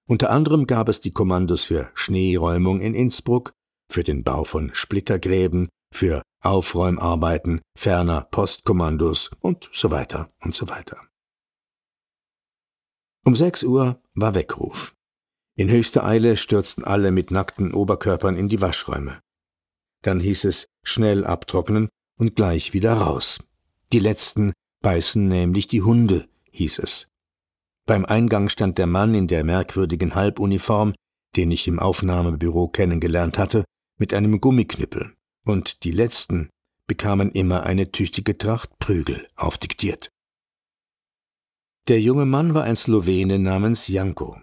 Unter 0.09 0.31
anderem 0.31 0.67
gab 0.67 0.89
es 0.89 1.01
die 1.01 1.13
Kommandos 1.13 1.65
für 1.65 1.91
Schneeräumung 1.95 2.81
in 2.81 2.95
Innsbruck, 2.95 3.53
für 3.91 4.03
den 4.03 4.25
Bau 4.25 4.45
von 4.45 4.75
Splittergräben, 4.75 5.69
für 5.95 6.23
Aufräumarbeiten, 6.43 7.61
ferner 7.79 8.27
Postkommandos 8.31 9.31
und 9.41 9.71
so 9.73 9.91
weiter 9.91 10.31
und 10.43 10.55
so 10.55 10.69
weiter. 10.69 10.99
Um 13.25 13.37
sechs 13.37 13.63
Uhr 13.63 14.03
war 14.15 14.35
Weckruf. 14.35 14.95
In 15.55 15.71
höchster 15.71 16.05
Eile 16.05 16.37
stürzten 16.37 16.85
alle 16.85 17.11
mit 17.11 17.31
nackten 17.31 17.75
Oberkörpern 17.75 18.37
in 18.37 18.49
die 18.49 18.61
Waschräume. 18.61 19.21
Dann 20.03 20.19
hieß 20.19 20.45
es 20.45 20.67
schnell 20.83 21.25
abtrocknen 21.27 21.89
und 22.19 22.37
gleich 22.37 22.73
wieder 22.73 22.95
raus. 22.95 23.39
Die 23.93 23.99
letzten 23.99 24.53
beißen 24.83 25.29
nämlich 25.29 25.67
die 25.67 25.83
Hunde, 25.83 26.27
hieß 26.53 26.79
es. 26.79 27.09
Beim 27.87 28.05
Eingang 28.05 28.49
stand 28.49 28.79
der 28.79 28.87
Mann 28.87 29.15
in 29.15 29.27
der 29.27 29.45
merkwürdigen 29.45 30.15
Halbuniform, 30.15 30.95
den 31.37 31.51
ich 31.51 31.69
im 31.69 31.79
Aufnahmebüro 31.79 32.69
kennengelernt 32.69 33.39
hatte, 33.39 33.65
mit 33.99 34.15
einem 34.15 34.41
Gummiknüppel, 34.41 35.15
und 35.45 35.85
die 35.85 35.93
letzten 35.93 36.51
bekamen 36.87 37.31
immer 37.31 37.65
eine 37.65 37.91
tüchtige 37.91 38.39
Tracht 38.39 38.79
Prügel 38.79 39.29
aufdiktiert. 39.37 40.09
Der 41.89 42.01
junge 42.01 42.27
Mann 42.27 42.55
war 42.55 42.65
ein 42.65 42.77
Slowene 42.77 43.39
namens 43.39 43.89
Janko. 43.89 44.41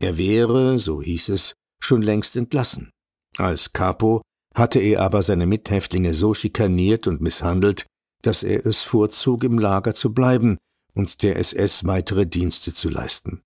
Er 0.00 0.16
wäre, 0.18 0.78
so 0.78 1.02
hieß 1.02 1.30
es, 1.30 1.54
schon 1.80 2.02
längst 2.02 2.36
entlassen. 2.36 2.90
Als 3.36 3.72
Capo 3.72 4.22
hatte 4.54 4.80
er 4.80 5.02
aber 5.02 5.22
seine 5.22 5.46
Mithäftlinge 5.46 6.14
so 6.14 6.34
schikaniert 6.34 7.06
und 7.06 7.20
misshandelt, 7.20 7.86
dass 8.22 8.42
er 8.42 8.66
es 8.66 8.82
vorzog, 8.82 9.44
im 9.44 9.58
Lager 9.58 9.94
zu 9.94 10.12
bleiben 10.12 10.58
und 10.94 11.22
der 11.22 11.36
SS 11.36 11.84
weitere 11.84 12.26
Dienste 12.26 12.74
zu 12.74 12.88
leisten. 12.88 13.42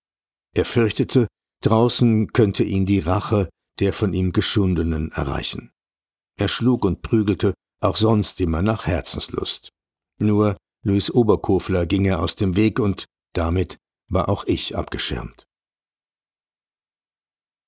Er 0.55 0.65
fürchtete, 0.65 1.27
draußen 1.63 2.33
könnte 2.33 2.65
ihn 2.65 2.87
die 2.87 3.01
Rache 3.01 3.49
der 3.79 3.93
von 3.93 4.13
ihm 4.13 4.33
Geschundenen 4.33 5.11
erreichen. 5.13 5.73
Er 6.39 6.49
schlug 6.49 6.85
und 6.85 7.03
prügelte 7.03 7.55
auch 7.81 7.97
sonst 7.97 8.41
immer 8.41 8.63
nach 8.63 8.87
Herzenslust. 8.87 9.71
Nur 10.19 10.57
Louis 10.85 11.11
Oberkofler 11.11 11.87
ging 11.87 12.05
er 12.05 12.21
aus 12.21 12.37
dem 12.37 12.57
Weg 12.57 12.79
und 12.79 13.07
damit 13.35 13.77
war 14.09 14.29
auch 14.29 14.45
ich 14.47 14.77
abgeschirmt. 14.77 15.47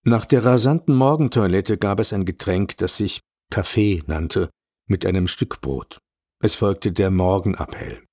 Nach 0.07 0.27
der 0.27 0.45
rasanten 0.45 0.95
Morgentoilette 0.95 1.79
gab 1.79 1.99
es 1.99 2.13
ein 2.13 2.27
Getränk, 2.27 2.77
das 2.77 2.99
sich 2.99 3.21
Kaffee 3.51 4.03
nannte, 4.07 4.51
mit 4.87 5.07
einem 5.07 5.27
Stück 5.29 5.63
Brot. 5.63 5.99
Es 6.43 6.55
folgte 6.55 6.93
der 6.93 7.11
Morgenappell. 7.11 8.05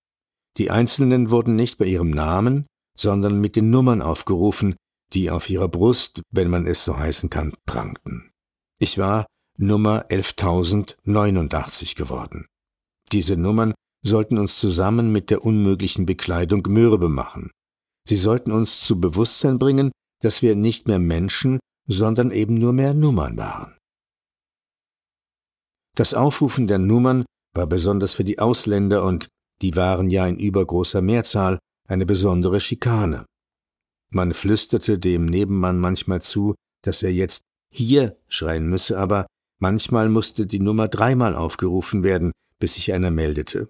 Die 0.58 0.72
Einzelnen 0.72 1.32
wurden 1.32 1.56
nicht 1.56 1.78
bei 1.78 1.86
ihrem 1.86 2.12
Namen, 2.12 2.66
sondern 2.98 3.42
mit 3.42 3.58
den 3.58 3.70
Nummern 3.70 4.02
aufgerufen, 4.02 4.76
die 5.14 5.30
auf 5.30 5.50
ihrer 5.50 5.68
Brust, 5.68 6.22
wenn 6.32 6.50
man 6.50 6.66
es 6.66 6.86
so 6.86 6.98
heißen 6.98 7.30
kann, 7.30 7.54
prangten. 7.66 8.32
Ich 8.80 8.98
war 8.98 9.26
Nummer 9.58 10.06
11.089 10.10 11.98
geworden. 11.98 12.48
Diese 13.12 13.36
Nummern 13.36 13.74
sollten 14.02 14.38
uns 14.38 14.58
zusammen 14.58 15.12
mit 15.12 15.30
der 15.30 15.44
unmöglichen 15.44 16.06
Bekleidung 16.06 16.66
mürbe 16.70 17.10
machen. 17.10 17.52
Sie 18.08 18.16
sollten 18.16 18.54
uns 18.54 18.80
zu 18.80 19.00
Bewusstsein 19.00 19.60
bringen, 19.60 19.92
dass 20.22 20.42
wir 20.42 20.56
nicht 20.56 20.88
mehr 20.88 21.00
Menschen, 21.00 21.60
sondern 21.92 22.32
eben 22.32 22.56
nur 22.56 22.74
mehr 22.74 22.94
Nummern 22.94 23.38
waren. 23.38 23.78
Das 25.96 26.14
Aufrufen 26.14 26.68
der 26.68 26.80
Nummern 26.80 27.26
war 27.54 27.68
besonders 27.68 28.14
für 28.14 28.24
die 28.24 28.40
Ausländer 28.40 29.04
und 29.04 29.28
die 29.62 29.76
waren 29.76 30.10
ja 30.10 30.26
in 30.26 30.38
übergroßer 30.38 31.02
Mehrzahl 31.02 31.60
eine 31.88 32.06
besondere 32.06 32.60
Schikane. 32.60 33.26
Man 34.14 34.34
flüsterte 34.34 34.98
dem 34.98 35.26
Nebenmann 35.26 35.80
manchmal 35.80 36.22
zu, 36.22 36.56
dass 36.84 37.04
er 37.04 37.14
jetzt 37.14 37.44
hier 37.72 38.18
schreien 38.28 38.68
müsse, 38.68 38.98
aber 38.98 39.28
manchmal 39.60 40.10
musste 40.10 40.46
die 40.46 40.60
Nummer 40.60 40.88
dreimal 40.88 41.36
aufgerufen 41.36 42.04
werden, 42.04 42.32
bis 42.60 42.76
sich 42.76 42.94
einer 42.94 43.12
meldete. 43.12 43.70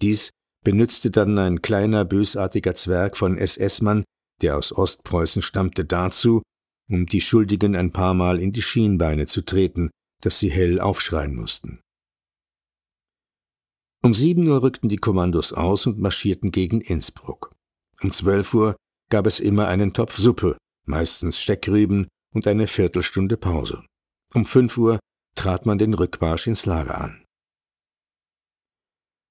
Dies 0.00 0.30
benützte 0.64 1.10
dann 1.10 1.38
ein 1.38 1.62
kleiner 1.62 2.04
bösartiger 2.04 2.74
Zwerg 2.74 3.16
von 3.16 3.38
SS-Mann, 3.38 4.04
der 4.42 4.56
aus 4.56 4.72
Ostpreußen 4.72 5.42
stammte, 5.42 5.84
dazu, 5.84 6.42
um 6.90 7.06
die 7.06 7.20
Schuldigen 7.20 7.76
ein 7.76 7.92
paar 7.92 8.14
Mal 8.14 8.40
in 8.40 8.52
die 8.52 8.62
Schienbeine 8.62 9.26
zu 9.26 9.42
treten, 9.42 9.90
dass 10.22 10.38
sie 10.38 10.50
hell 10.50 10.80
aufschreien 10.80 11.34
mussten. 11.34 11.80
Um 14.02 14.14
sieben 14.14 14.46
Uhr 14.48 14.62
rückten 14.62 14.88
die 14.88 14.96
Kommandos 14.96 15.52
aus 15.52 15.86
und 15.86 15.98
marschierten 15.98 16.50
gegen 16.52 16.80
Innsbruck. 16.80 17.54
Um 18.02 18.10
zwölf 18.10 18.54
Uhr 18.54 18.76
gab 19.10 19.26
es 19.26 19.40
immer 19.40 19.68
einen 19.68 19.92
Topf 19.92 20.16
Suppe, 20.16 20.56
meistens 20.86 21.38
Steckrüben 21.38 22.08
und 22.32 22.46
eine 22.46 22.66
Viertelstunde 22.66 23.36
Pause. 23.36 23.84
Um 24.34 24.46
fünf 24.46 24.78
Uhr 24.78 24.98
trat 25.34 25.66
man 25.66 25.78
den 25.78 25.94
Rückmarsch 25.94 26.46
ins 26.46 26.64
Lager 26.64 27.00
an. 27.00 27.24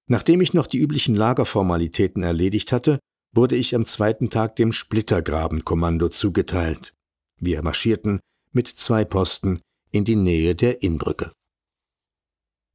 Nachdem 0.07 0.41
ich 0.41 0.53
noch 0.53 0.67
die 0.67 0.79
üblichen 0.79 1.15
Lagerformalitäten 1.15 2.23
erledigt 2.23 2.71
hatte, 2.71 2.99
wurde 3.33 3.55
ich 3.55 3.75
am 3.75 3.85
zweiten 3.85 4.29
Tag 4.29 4.55
dem 4.55 4.71
Splittergrabenkommando 4.71 6.09
zugeteilt. 6.09 6.93
Wir 7.39 7.63
marschierten 7.63 8.19
mit 8.51 8.67
zwei 8.67 9.05
Posten 9.05 9.61
in 9.91 10.03
die 10.03 10.15
Nähe 10.15 10.55
der 10.55 10.83
Innbrücke. 10.83 11.31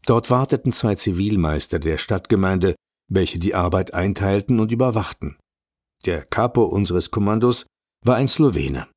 Dort 0.07 0.31
warteten 0.31 0.72
zwei 0.72 0.94
Zivilmeister 0.94 1.79
der 1.79 1.98
Stadtgemeinde, 1.98 2.74
welche 3.09 3.38
die 3.38 3.55
Arbeit 3.55 3.94
einteilten 3.94 4.61
und 4.61 4.72
überwachten. 4.72 5.37
Der 6.05 6.24
Capo 6.24 6.64
unseres 6.64 7.11
Kommandos 7.11 7.66
war 8.05 8.16
ein 8.16 8.29
Slowene. 8.29 8.88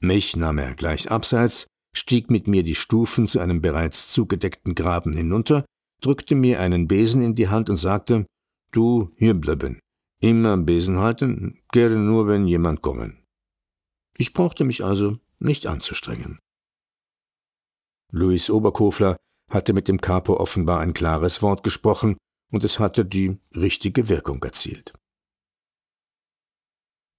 Mich 0.00 0.36
nahm 0.36 0.58
er 0.58 0.74
gleich 0.74 1.10
abseits, 1.10 1.66
stieg 1.96 2.30
mit 2.30 2.46
mir 2.46 2.62
die 2.62 2.74
Stufen 2.74 3.26
zu 3.26 3.40
einem 3.40 3.62
bereits 3.62 4.12
zugedeckten 4.12 4.74
Graben 4.74 5.16
hinunter, 5.16 5.64
drückte 6.02 6.34
mir 6.34 6.60
einen 6.60 6.86
Besen 6.88 7.22
in 7.22 7.34
die 7.34 7.48
Hand 7.48 7.70
und 7.70 7.76
sagte, 7.76 8.26
Du 8.72 9.10
hier 9.16 9.34
bleiben, 9.34 9.78
immer 10.20 10.56
Besen 10.58 10.98
halten, 10.98 11.62
gerne 11.70 11.96
nur, 11.96 12.26
wenn 12.26 12.46
jemand 12.46 12.82
kommen. 12.82 13.23
Ich 14.16 14.32
brauchte 14.32 14.64
mich 14.64 14.84
also 14.84 15.18
nicht 15.38 15.66
anzustrengen. 15.66 16.38
Louis 18.12 18.48
Oberkofler 18.50 19.16
hatte 19.50 19.72
mit 19.72 19.88
dem 19.88 20.00
Capo 20.00 20.36
offenbar 20.36 20.80
ein 20.80 20.94
klares 20.94 21.42
Wort 21.42 21.62
gesprochen, 21.62 22.16
und 22.52 22.62
es 22.62 22.78
hatte 22.78 23.04
die 23.04 23.38
richtige 23.54 24.08
Wirkung 24.08 24.42
erzielt. 24.44 24.94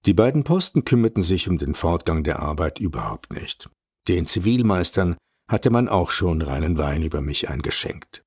Die 0.06 0.14
beiden 0.14 0.44
Posten 0.44 0.84
kümmerten 0.84 1.22
sich 1.22 1.48
um 1.48 1.58
den 1.58 1.74
Fortgang 1.74 2.24
der 2.24 2.38
Arbeit 2.38 2.78
überhaupt 2.78 3.32
nicht. 3.32 3.68
Den 4.08 4.26
Zivilmeistern 4.26 5.16
hatte 5.50 5.70
man 5.70 5.88
auch 5.88 6.10
schon 6.10 6.42
reinen 6.42 6.78
Wein 6.78 7.02
über 7.02 7.20
mich 7.20 7.48
eingeschenkt. 7.50 8.22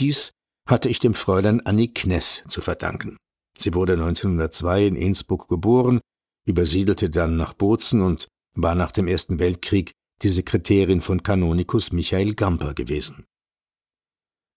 Dies 0.00 0.32
hatte 0.68 0.88
ich 0.88 1.00
dem 1.00 1.14
Fräulein 1.14 1.60
Annie 1.66 1.92
Kness 1.92 2.44
zu 2.48 2.60
verdanken. 2.60 3.16
Sie 3.58 3.74
wurde 3.74 3.94
1902 3.94 4.86
in 4.86 4.96
Innsbruck 4.96 5.48
geboren, 5.48 6.00
übersiedelte 6.46 7.10
dann 7.10 7.36
nach 7.36 7.52
Bozen 7.52 8.00
und 8.00 8.28
war 8.54 8.74
nach 8.74 8.92
dem 8.92 9.08
Ersten 9.08 9.38
Weltkrieg 9.38 9.92
die 10.22 10.28
Sekretärin 10.28 11.00
von 11.00 11.22
Kanonikus 11.22 11.92
Michael 11.92 12.34
Gamper 12.34 12.74
gewesen. 12.74 13.24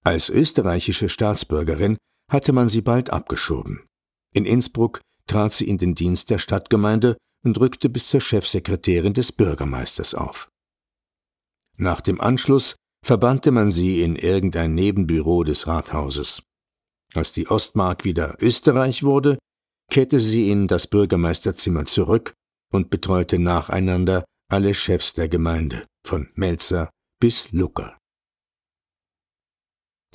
Als 0.03 0.29
österreichische 0.29 1.09
Staatsbürgerin 1.09 1.97
hatte 2.31 2.53
man 2.53 2.69
sie 2.69 2.81
bald 2.81 3.09
abgeschoben. 3.09 3.85
In 4.33 4.45
Innsbruck 4.45 5.01
trat 5.27 5.53
sie 5.53 5.67
in 5.67 5.77
den 5.77 5.95
Dienst 5.95 6.29
der 6.29 6.37
Stadtgemeinde 6.37 7.17
und 7.43 7.59
rückte 7.59 7.89
bis 7.89 8.07
zur 8.07 8.21
Chefsekretärin 8.21 9.13
des 9.13 9.31
Bürgermeisters 9.31 10.13
auf. 10.13 10.49
Nach 11.77 12.01
dem 12.01 12.21
Anschluss 12.21 12.75
verbannte 13.03 13.51
man 13.51 13.71
sie 13.71 14.01
in 14.01 14.15
irgendein 14.15 14.73
Nebenbüro 14.73 15.43
des 15.43 15.67
Rathauses. 15.67 16.41
Als 17.13 17.31
die 17.31 17.47
Ostmark 17.47 18.03
wieder 18.03 18.37
Österreich 18.41 19.03
wurde, 19.03 19.37
kehrte 19.91 20.19
sie 20.19 20.49
in 20.49 20.67
das 20.67 20.87
Bürgermeisterzimmer 20.87 21.85
zurück 21.85 22.33
und 22.71 22.89
betreute 22.89 23.39
nacheinander 23.39 24.25
alle 24.49 24.73
Chefs 24.73 25.13
der 25.13 25.29
Gemeinde, 25.29 25.85
von 26.05 26.29
Melzer 26.35 26.89
bis 27.19 27.51
Lucker. 27.51 27.97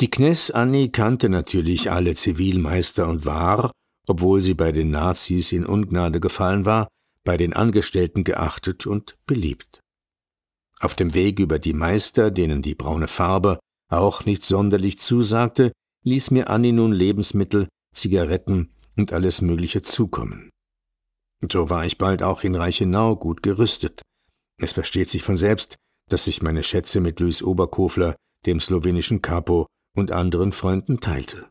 Die 0.01 0.11
Kness 0.11 0.51
Annie 0.51 0.91
kannte 0.91 1.29
natürlich 1.29 1.91
alle 1.91 2.15
Zivilmeister 2.15 3.07
und 3.09 3.27
war, 3.27 3.71
obwohl 4.09 4.41
sie 4.41 4.55
bei 4.55 4.73
den 4.73 4.91
Nazis 4.91 5.53
in 5.53 5.67
Ungnade 5.67 6.21
gefallen 6.21 6.65
war, 6.65 6.89
bei 7.25 7.37
den 7.37 7.53
Angestellten 7.53 8.25
geachtet 8.25 8.87
und 8.87 9.19
beliebt. 9.27 9.81
Auf 10.81 10.95
dem 10.95 11.13
Weg 11.13 11.39
über 11.39 11.59
die 11.59 11.75
Meister, 11.75 12.31
denen 12.31 12.63
die 12.63 12.75
braune 12.75 13.09
Farbe 13.09 13.59
auch 13.91 14.25
nicht 14.25 14.43
sonderlich 14.43 14.99
zusagte, 14.99 15.73
ließ 16.05 16.31
mir 16.31 16.49
Annie 16.49 16.73
nun 16.73 16.93
Lebensmittel, 16.93 17.69
Zigaretten 17.93 18.71
und 19.01 19.13
alles 19.13 19.41
Mögliche 19.41 19.83
zukommen. 19.83 20.51
So 21.51 21.71
war 21.71 21.85
ich 21.87 21.99
bald 21.99 22.23
auch 22.23 22.45
in 22.45 22.55
Reichenau 22.55 23.17
gut 23.17 23.43
gerüstet. 23.43 24.03
Es 24.59 24.73
versteht 24.73 25.09
sich 25.09 25.23
von 25.23 25.37
selbst, 25.37 25.77
dass 26.09 26.27
ich 26.27 26.43
meine 26.43 26.63
Schätze 26.63 27.01
mit 27.01 27.19
Luis 27.19 27.43
Oberkofler, 27.43 28.15
dem 28.47 28.61
slowenischen 28.61 29.23
Capo 29.23 29.67
und 29.97 30.13
anderen 30.13 30.53
Freunden 30.53 31.01
teilte. 31.01 31.49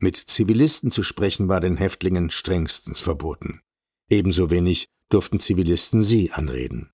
Mit 0.00 0.16
Zivilisten 0.16 0.90
zu 0.90 1.02
sprechen 1.02 1.48
war 1.48 1.60
den 1.60 1.76
Häftlingen 1.76 2.30
strengstens 2.30 3.00
verboten. 3.00 3.60
Ebenso 4.08 4.50
wenig 4.50 4.86
durften 5.10 5.40
Zivilisten 5.40 6.02
sie 6.02 6.30
anreden. 6.30 6.90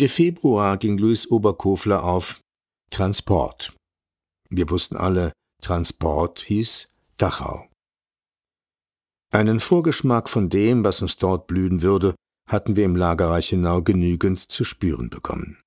Ende 0.00 0.08
Februar 0.08 0.78
ging 0.78 0.96
Luis 0.96 1.30
Oberkofler 1.30 2.02
auf 2.02 2.40
Transport. 2.90 3.76
Wir 4.48 4.70
wussten 4.70 4.96
alle, 4.96 5.30
Transport 5.62 6.40
hieß 6.40 6.88
Dachau. 7.18 7.68
Einen 9.30 9.60
Vorgeschmack 9.60 10.30
von 10.30 10.48
dem, 10.48 10.84
was 10.84 11.02
uns 11.02 11.16
dort 11.16 11.46
blühen 11.48 11.82
würde, 11.82 12.14
hatten 12.48 12.76
wir 12.76 12.86
im 12.86 12.96
Lager 12.96 13.28
Reichenau 13.28 13.82
genügend 13.82 14.38
zu 14.38 14.64
spüren 14.64 15.10
bekommen. 15.10 15.60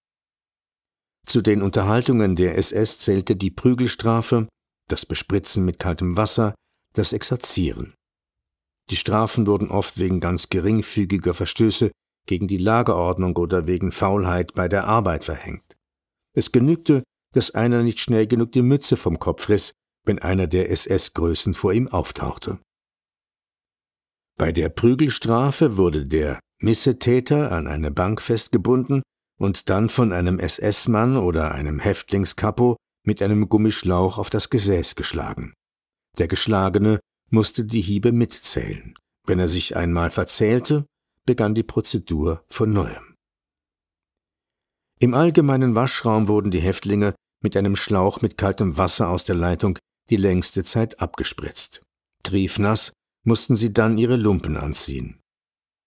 Zu 1.28 1.44
den 1.44 1.62
Unterhaltungen 1.62 2.36
der 2.36 2.58
SS 2.58 2.98
zählte 2.98 3.36
die 3.36 3.52
Prügelstrafe, 3.52 4.48
das 4.90 5.06
Bespritzen 5.06 5.64
mit 5.64 5.78
kaltem 5.78 6.18
Wasser, 6.18 6.56
das 6.94 7.14
Exerzieren. 7.14 7.94
Die 8.90 8.98
Strafen 8.98 9.46
wurden 9.46 9.70
oft 9.70 10.00
wegen 10.00 10.20
ganz 10.20 10.50
geringfügiger 10.50 11.36
Verstöße 11.36 11.92
gegen 12.26 12.48
die 12.48 12.58
Lagerordnung 12.58 13.36
oder 13.36 13.68
wegen 13.68 13.92
Faulheit 13.92 14.54
bei 14.54 14.68
der 14.68 14.88
Arbeit 14.88 15.26
verhängt. 15.26 15.78
Es 16.36 16.52
genügte, 16.52 17.04
dass 17.34 17.52
einer 17.52 17.84
nicht 17.84 18.00
schnell 18.00 18.28
genug 18.28 18.52
die 18.52 18.62
Mütze 18.62 18.98
vom 18.98 19.20
Kopf 19.20 19.50
riss, 19.50 19.74
wenn 20.06 20.20
einer 20.20 20.48
der 20.48 20.70
SS-Größen 20.70 21.54
vor 21.54 21.74
ihm 21.74 21.88
auftauchte. 21.88 22.60
Bei 24.38 24.52
der 24.52 24.70
Prügelstrafe 24.70 25.78
wurde 25.78 26.06
der 26.06 26.40
Missetäter 26.62 27.52
an 27.52 27.68
eine 27.68 27.92
Bank 27.92 28.22
festgebunden 28.22 29.04
und 29.40 29.70
dann 29.70 29.90
von 29.90 30.12
einem 30.12 30.40
SS-Mann 30.40 31.18
oder 31.18 31.54
einem 31.54 31.80
Häftlingskapo 31.80 32.78
mit 33.06 33.22
einem 33.22 33.50
Gummischlauch 33.50 34.18
auf 34.18 34.30
das 34.30 34.50
Gesäß 34.50 34.96
geschlagen. 34.96 35.54
Der 36.18 36.28
Geschlagene 36.28 37.00
musste 37.30 37.66
die 37.66 37.82
Hiebe 37.82 38.12
mitzählen. 38.12 38.96
Wenn 39.26 39.40
er 39.40 39.48
sich 39.48 39.76
einmal 39.76 40.12
verzählte, 40.12 40.86
begann 41.26 41.56
die 41.56 41.64
Prozedur 41.64 42.44
von 42.48 42.72
neuem. 42.72 43.16
Im 45.00 45.14
allgemeinen 45.14 45.76
Waschraum 45.76 46.28
wurden 46.28 46.52
die 46.52 46.62
Häftlinge 46.62 47.14
mit 47.42 47.58
einem 47.58 47.76
Schlauch 47.76 48.22
mit 48.22 48.38
kaltem 48.38 48.78
Wasser 48.78 49.10
aus 49.10 49.26
der 49.26 49.36
Leitung 49.36 49.78
die 50.10 50.16
längste 50.18 50.64
Zeit 50.64 51.00
abgespritzt. 51.00 51.82
Triefnass 52.24 52.94
mussten 53.26 53.56
sie 53.56 53.74
dann 53.74 53.98
ihre 53.98 54.16
Lumpen 54.16 54.58
anziehen. 54.58 55.20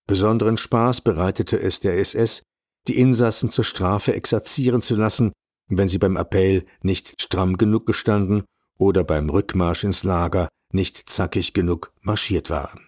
Besonderen 0.06 0.56
Spaß 0.56 1.00
bereitete 1.00 1.58
es 1.58 1.80
der 1.80 1.98
SS, 1.98 2.42
die 2.86 2.98
Insassen 2.98 3.50
zur 3.50 3.64
Strafe 3.64 4.14
exerzieren 4.14 4.80
zu 4.80 4.94
lassen, 4.94 5.32
wenn 5.68 5.88
sie 5.88 5.98
beim 5.98 6.16
Appell 6.16 6.64
nicht 6.82 7.20
stramm 7.20 7.56
genug 7.56 7.86
gestanden 7.86 8.44
oder 8.78 9.02
beim 9.02 9.28
Rückmarsch 9.28 9.84
ins 9.84 10.04
Lager 10.04 10.48
nicht 10.72 11.08
zackig 11.08 11.54
genug 11.54 11.92
marschiert 12.02 12.50
waren. 12.50 12.85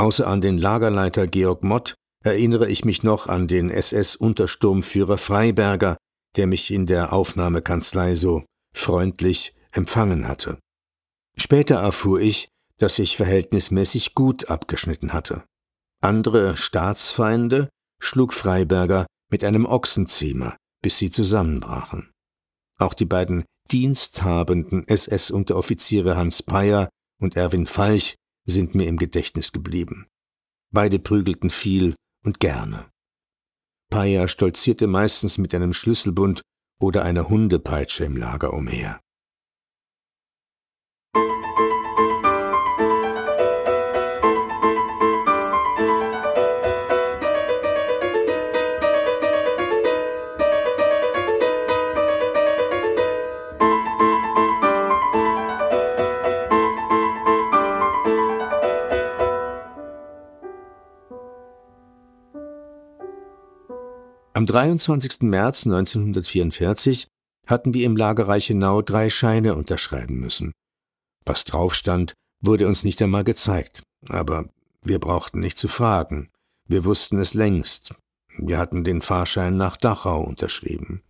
Außer 0.00 0.26
an 0.26 0.40
den 0.40 0.56
Lagerleiter 0.56 1.26
Georg 1.26 1.62
Mott 1.62 1.94
erinnere 2.24 2.70
ich 2.70 2.86
mich 2.86 3.02
noch 3.02 3.26
an 3.26 3.46
den 3.46 3.68
SS-Untersturmführer 3.68 5.18
Freiberger, 5.18 5.98
der 6.38 6.46
mich 6.46 6.70
in 6.70 6.86
der 6.86 7.12
Aufnahmekanzlei 7.12 8.14
so 8.14 8.42
freundlich 8.74 9.54
empfangen 9.72 10.26
hatte. 10.26 10.58
Später 11.36 11.80
erfuhr 11.80 12.18
ich, 12.18 12.48
dass 12.78 12.98
ich 12.98 13.18
verhältnismäßig 13.18 14.14
gut 14.14 14.48
abgeschnitten 14.48 15.12
hatte. 15.12 15.44
Andere 16.00 16.56
Staatsfeinde 16.56 17.68
schlug 18.02 18.32
Freiberger 18.32 19.04
mit 19.30 19.44
einem 19.44 19.66
Ochsenziemer, 19.66 20.56
bis 20.80 20.96
sie 20.96 21.10
zusammenbrachen. 21.10 22.10
Auch 22.78 22.94
die 22.94 23.04
beiden 23.04 23.44
diensthabenden 23.70 24.88
SS-Unteroffiziere 24.88 26.16
Hans 26.16 26.42
Peyer 26.42 26.88
und 27.20 27.36
Erwin 27.36 27.66
Falch 27.66 28.16
sind 28.50 28.74
mir 28.74 28.86
im 28.86 28.96
Gedächtnis 28.96 29.52
geblieben. 29.52 30.06
Beide 30.72 30.98
prügelten 30.98 31.50
viel 31.50 31.94
und 32.24 32.40
gerne. 32.40 32.90
Paya 33.90 34.28
stolzierte 34.28 34.86
meistens 34.86 35.38
mit 35.38 35.54
einem 35.54 35.72
Schlüsselbund 35.72 36.42
oder 36.80 37.04
einer 37.04 37.28
Hundepeitsche 37.28 38.04
im 38.04 38.16
Lager 38.16 38.52
umher. 38.52 39.00
23. 64.50 65.22
März 65.22 65.64
1944 65.66 67.06
hatten 67.46 67.72
wir 67.72 67.86
im 67.86 67.96
Lager 67.96 68.26
Reichenau 68.26 68.82
drei 68.82 69.08
Scheine 69.08 69.54
unterschreiben 69.54 70.18
müssen. 70.18 70.50
Was 71.24 71.44
drauf 71.44 71.72
stand, 71.72 72.14
wurde 72.42 72.66
uns 72.66 72.82
nicht 72.82 73.00
einmal 73.00 73.22
gezeigt, 73.22 73.84
aber 74.08 74.48
wir 74.82 74.98
brauchten 74.98 75.38
nicht 75.38 75.56
zu 75.56 75.68
fragen. 75.68 76.30
Wir 76.66 76.84
wussten 76.84 77.20
es 77.20 77.32
längst. 77.32 77.94
Wir 78.38 78.58
hatten 78.58 78.82
den 78.82 79.02
Fahrschein 79.02 79.56
nach 79.56 79.76
Dachau 79.76 80.20
unterschrieben. 80.22 81.02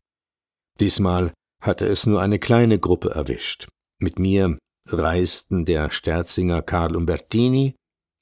Diesmal 0.78 1.32
hatte 1.62 1.86
es 1.86 2.04
nur 2.04 2.20
eine 2.20 2.38
kleine 2.38 2.78
Gruppe 2.78 3.10
erwischt. 3.10 3.68
Mit 3.98 4.18
mir 4.18 4.58
reisten 4.86 5.64
der 5.64 5.90
Sterzinger 5.90 6.60
Karl 6.60 6.94
Umbertini, 6.94 7.74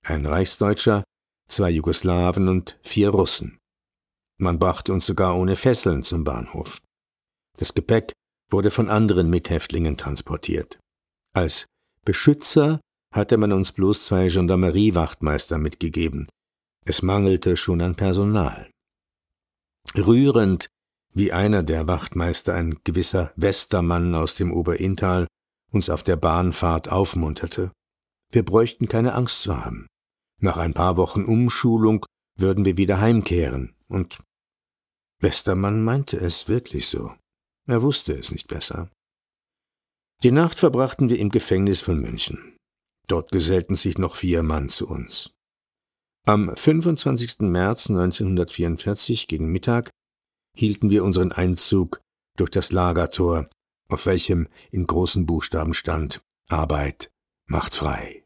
ein 0.04 0.26
Reichsdeutscher, 0.26 1.02
zwei 1.48 1.70
Jugoslawen 1.70 2.46
und 2.46 2.78
vier 2.82 3.10
Russen. 3.10 3.58
Man 4.40 4.58
brachte 4.58 4.92
uns 4.92 5.06
sogar 5.06 5.36
ohne 5.36 5.56
Fesseln 5.56 6.02
zum 6.02 6.24
Bahnhof. 6.24 6.80
Das 7.56 7.74
Gepäck 7.74 8.12
wurde 8.50 8.70
von 8.70 8.88
anderen 8.88 9.28
Mithäftlingen 9.30 9.96
transportiert. 9.96 10.78
Als 11.34 11.66
Beschützer 12.04 12.80
hatte 13.12 13.36
man 13.36 13.52
uns 13.52 13.72
bloß 13.72 14.06
zwei 14.06 14.28
Gendarmeriewachtmeister 14.28 15.58
mitgegeben. 15.58 16.28
Es 16.84 17.02
mangelte 17.02 17.56
schon 17.56 17.80
an 17.80 17.96
Personal. 17.96 18.70
Rührend, 19.96 20.68
wie 21.14 21.32
einer 21.32 21.62
der 21.62 21.86
Wachtmeister, 21.88 22.54
ein 22.54 22.78
gewisser 22.84 23.32
Westermann 23.36 24.14
aus 24.14 24.36
dem 24.36 24.52
Oberinntal, 24.52 25.26
uns 25.72 25.90
auf 25.90 26.02
der 26.02 26.16
Bahnfahrt 26.16 26.88
aufmunterte. 26.88 27.72
Wir 28.30 28.44
bräuchten 28.44 28.88
keine 28.88 29.14
Angst 29.14 29.42
zu 29.42 29.56
haben. 29.56 29.86
Nach 30.40 30.56
ein 30.56 30.74
paar 30.74 30.96
Wochen 30.96 31.24
Umschulung 31.24 32.06
würden 32.36 32.64
wir 32.64 32.76
wieder 32.76 33.00
heimkehren, 33.00 33.74
und 33.88 34.20
Westermann 35.20 35.82
meinte 35.82 36.16
es 36.16 36.48
wirklich 36.48 36.88
so. 36.88 37.12
Er 37.66 37.82
wusste 37.82 38.14
es 38.14 38.30
nicht 38.30 38.48
besser. 38.48 38.90
Die 40.22 40.30
Nacht 40.30 40.58
verbrachten 40.58 41.10
wir 41.10 41.18
im 41.18 41.30
Gefängnis 41.30 41.80
von 41.80 42.00
München. 42.00 42.56
Dort 43.06 43.30
gesellten 43.30 43.74
sich 43.74 43.98
noch 43.98 44.16
vier 44.16 44.42
Mann 44.42 44.68
zu 44.68 44.88
uns. 44.88 45.32
Am 46.26 46.54
25. 46.54 47.40
März 47.40 47.88
1944 47.88 49.28
gegen 49.28 49.50
Mittag 49.50 49.90
hielten 50.56 50.90
wir 50.90 51.04
unseren 51.04 51.32
Einzug 51.32 52.00
durch 52.36 52.50
das 52.50 52.72
Lagertor, 52.72 53.48
auf 53.88 54.06
welchem 54.06 54.48
in 54.70 54.86
großen 54.86 55.24
Buchstaben 55.24 55.74
stand 55.74 56.20
Arbeit 56.48 57.10
macht 57.46 57.74
frei. 57.74 58.24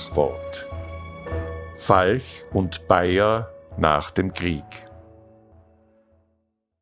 Nachwort 0.00 0.70
Falch 1.76 2.44
und 2.52 2.88
Bayer 2.88 3.52
nach 3.76 4.10
dem 4.10 4.32
Krieg 4.32 4.64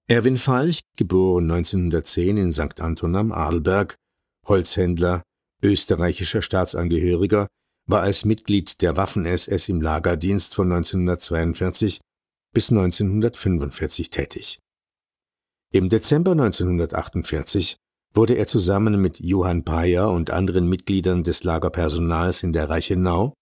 Erwin 0.06 0.36
Falch, 0.36 0.80
geboren 0.96 1.50
1910 1.50 2.36
in 2.36 2.52
St. 2.52 2.80
Anton 2.80 3.16
am 3.16 3.32
Adelberg, 3.32 3.96
Holzhändler, 4.46 5.22
österreichischer 5.62 6.42
Staatsangehöriger, 6.42 7.48
war 7.86 8.02
als 8.02 8.24
Mitglied 8.24 8.80
der 8.82 8.96
Waffen-SS 8.96 9.68
im 9.68 9.80
Lagerdienst 9.80 10.54
von 10.54 10.72
1942 10.72 12.00
bis 12.54 12.70
1945 12.70 14.10
tätig. 14.10 14.60
Im 15.72 15.88
Dezember 15.88 16.32
1948 16.32 17.76
wurde 18.14 18.34
er 18.34 18.46
zusammen 18.46 19.00
mit 19.00 19.20
Johann 19.20 19.64
Breyer 19.64 20.10
und 20.10 20.30
anderen 20.30 20.68
Mitgliedern 20.68 21.24
des 21.24 21.44
Lagerpersonals 21.44 22.42
in 22.42 22.52
der 22.52 22.68
Reichenau 22.68 23.34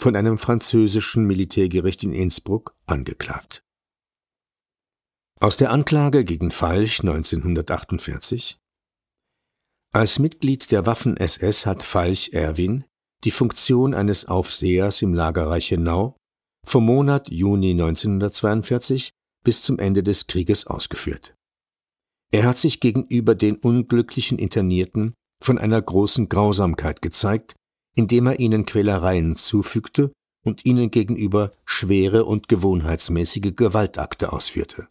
von 0.00 0.16
einem 0.16 0.38
französischen 0.38 1.24
Militärgericht 1.26 2.02
in 2.02 2.12
Innsbruck 2.12 2.74
angeklagt. 2.86 3.62
Aus 5.40 5.56
der 5.56 5.70
Anklage 5.70 6.24
gegen 6.24 6.50
Falch 6.50 7.00
1948 7.00 8.58
Als 9.92 10.18
Mitglied 10.18 10.70
der 10.70 10.86
Waffen-SS 10.86 11.66
hat 11.66 11.82
Falch 11.82 12.30
Erwin 12.32 12.84
die 13.24 13.30
Funktion 13.30 13.94
eines 13.94 14.26
Aufsehers 14.26 15.02
im 15.02 15.14
Lager 15.14 15.48
Reichenau 15.48 16.16
vom 16.64 16.86
Monat 16.86 17.30
Juni 17.30 17.72
1942 17.72 19.10
bis 19.44 19.62
zum 19.62 19.78
Ende 19.78 20.02
des 20.02 20.26
Krieges 20.26 20.66
ausgeführt. 20.66 21.34
Er 22.32 22.44
hat 22.44 22.56
sich 22.56 22.80
gegenüber 22.80 23.34
den 23.34 23.56
unglücklichen 23.56 24.38
Internierten 24.38 25.14
von 25.42 25.58
einer 25.58 25.80
großen 25.80 26.28
Grausamkeit 26.28 27.02
gezeigt, 27.02 27.54
indem 27.94 28.26
er 28.26 28.40
ihnen 28.40 28.64
Quälereien 28.64 29.36
zufügte 29.36 30.12
und 30.44 30.64
ihnen 30.64 30.90
gegenüber 30.90 31.52
schwere 31.66 32.24
und 32.24 32.48
gewohnheitsmäßige 32.48 33.54
Gewaltakte 33.54 34.32
ausführte. 34.32 34.88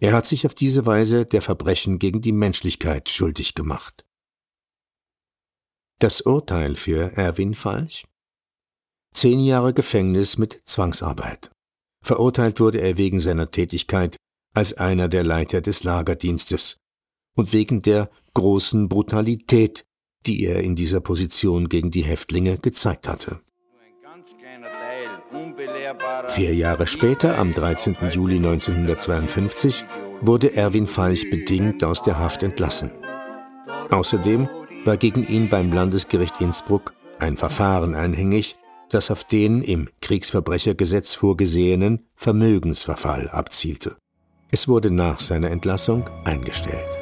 Er 0.00 0.12
hat 0.12 0.26
sich 0.26 0.46
auf 0.46 0.54
diese 0.54 0.86
Weise 0.86 1.26
der 1.26 1.42
Verbrechen 1.42 1.98
gegen 1.98 2.20
die 2.20 2.32
Menschlichkeit 2.32 3.08
schuldig 3.08 3.54
gemacht. 3.54 4.04
Das 5.98 6.20
Urteil 6.20 6.76
für 6.76 7.16
Erwin 7.16 7.54
Falch? 7.54 8.04
Zehn 9.12 9.40
Jahre 9.40 9.72
Gefängnis 9.74 10.38
mit 10.38 10.62
Zwangsarbeit. 10.64 11.50
Verurteilt 12.04 12.60
wurde 12.60 12.80
er 12.80 12.98
wegen 12.98 13.20
seiner 13.20 13.50
Tätigkeit 13.50 14.16
als 14.54 14.72
einer 14.72 15.08
der 15.08 15.24
Leiter 15.24 15.60
des 15.60 15.84
Lagerdienstes 15.84 16.78
und 17.36 17.52
wegen 17.52 17.82
der 17.82 18.08
großen 18.34 18.88
Brutalität, 18.88 19.84
die 20.26 20.44
er 20.44 20.62
in 20.62 20.74
dieser 20.74 21.00
Position 21.00 21.68
gegen 21.68 21.90
die 21.90 22.02
Häftlinge 22.02 22.58
gezeigt 22.58 23.08
hatte. 23.08 23.40
Vier 26.28 26.54
Jahre 26.54 26.86
später, 26.86 27.38
am 27.38 27.52
13. 27.52 27.96
Juli 28.10 28.36
1952, 28.36 29.84
wurde 30.20 30.54
Erwin 30.54 30.86
Falch 30.86 31.28
bedingt 31.30 31.84
aus 31.84 32.02
der 32.02 32.18
Haft 32.18 32.42
entlassen. 32.42 32.90
Außerdem 33.90 34.48
war 34.84 34.96
gegen 34.96 35.26
ihn 35.26 35.48
beim 35.48 35.72
Landesgericht 35.72 36.40
Innsbruck 36.40 36.94
ein 37.18 37.36
Verfahren 37.36 37.94
anhängig, 37.94 38.56
das 38.90 39.10
auf 39.10 39.24
den 39.24 39.62
im 39.62 39.88
Kriegsverbrechergesetz 40.00 41.14
vorgesehenen 41.14 42.06
Vermögensverfall 42.14 43.28
abzielte. 43.28 43.96
Es 44.54 44.68
wurde 44.68 44.92
nach 44.92 45.18
seiner 45.18 45.50
Entlassung 45.50 46.08
eingestellt. 46.22 46.96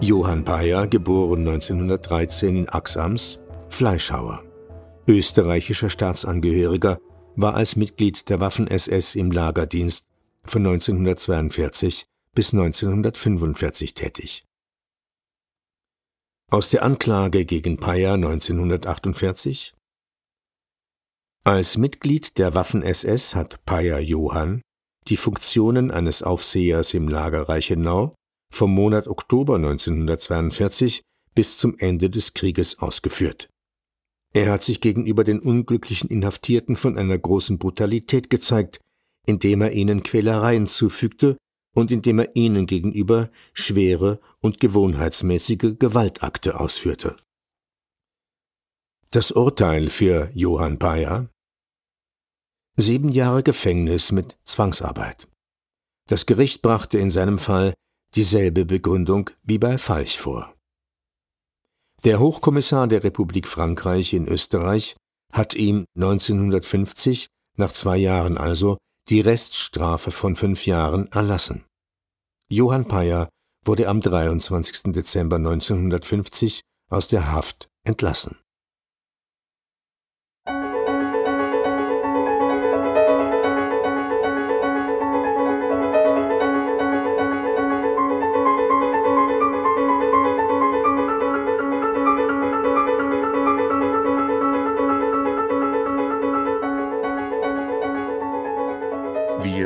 Johann 0.00 0.44
Bayer, 0.44 0.86
geboren 0.86 1.46
1913 1.46 2.56
in 2.56 2.68
Axams, 2.70 3.40
Fleischhauer. 3.68 4.42
Österreichischer 5.06 5.90
Staatsangehöriger, 5.90 6.96
war 7.36 7.56
als 7.56 7.76
Mitglied 7.76 8.30
der 8.30 8.40
Waffen-SS 8.40 9.16
im 9.16 9.30
Lagerdienst 9.30 10.07
von 10.50 10.66
1942 10.66 12.06
bis 12.34 12.52
1945 12.52 13.94
tätig. 13.94 14.44
Aus 16.50 16.70
der 16.70 16.82
Anklage 16.82 17.44
gegen 17.44 17.76
Payer 17.76 18.14
1948 18.14 19.74
Als 21.44 21.76
Mitglied 21.76 22.38
der 22.38 22.54
Waffen-SS 22.54 23.34
hat 23.34 23.64
Payer 23.66 23.98
Johann 23.98 24.62
die 25.08 25.16
Funktionen 25.16 25.90
eines 25.90 26.22
Aufsehers 26.22 26.94
im 26.94 27.08
Lager 27.08 27.48
Reichenau 27.48 28.14
vom 28.52 28.72
Monat 28.72 29.08
Oktober 29.08 29.56
1942 29.56 31.02
bis 31.34 31.58
zum 31.58 31.78
Ende 31.78 32.10
des 32.10 32.34
Krieges 32.34 32.78
ausgeführt. 32.78 33.48
Er 34.34 34.52
hat 34.52 34.62
sich 34.62 34.80
gegenüber 34.80 35.24
den 35.24 35.40
unglücklichen 35.40 36.10
Inhaftierten 36.10 36.76
von 36.76 36.98
einer 36.98 37.18
großen 37.18 37.58
Brutalität 37.58 38.30
gezeigt, 38.30 38.80
indem 39.28 39.60
er 39.60 39.72
ihnen 39.72 40.02
Quälereien 40.02 40.66
zufügte 40.66 41.36
und 41.74 41.90
indem 41.90 42.18
er 42.20 42.34
ihnen 42.34 42.66
gegenüber 42.66 43.30
schwere 43.52 44.20
und 44.40 44.58
gewohnheitsmäßige 44.58 45.76
Gewaltakte 45.78 46.58
ausführte. 46.58 47.14
Das 49.10 49.30
Urteil 49.30 49.90
für 49.90 50.30
Johann 50.34 50.78
Bayer 50.78 51.28
Sieben 52.76 53.10
Jahre 53.10 53.42
Gefängnis 53.42 54.12
mit 54.12 54.38
Zwangsarbeit. 54.44 55.28
Das 56.08 56.26
Gericht 56.26 56.62
brachte 56.62 56.98
in 56.98 57.10
seinem 57.10 57.38
Fall 57.38 57.74
dieselbe 58.14 58.64
Begründung 58.64 59.30
wie 59.42 59.58
bei 59.58 59.78
Falch 59.78 60.18
vor. 60.18 60.54
Der 62.04 62.20
Hochkommissar 62.20 62.86
der 62.86 63.02
Republik 63.04 63.48
Frankreich 63.48 64.12
in 64.12 64.26
Österreich 64.28 64.96
hat 65.32 65.54
ihm 65.54 65.84
1950, 65.96 67.26
nach 67.56 67.72
zwei 67.72 67.98
Jahren 67.98 68.38
also, 68.38 68.78
die 69.08 69.20
Reststrafe 69.20 70.10
von 70.10 70.36
fünf 70.36 70.66
Jahren 70.66 71.10
erlassen. 71.12 71.64
Johann 72.50 72.86
Payer 72.86 73.28
wurde 73.64 73.88
am 73.88 74.00
23. 74.00 74.92
Dezember 74.92 75.36
1950 75.36 76.60
aus 76.90 77.08
der 77.08 77.32
Haft 77.32 77.68
entlassen. 77.84 78.38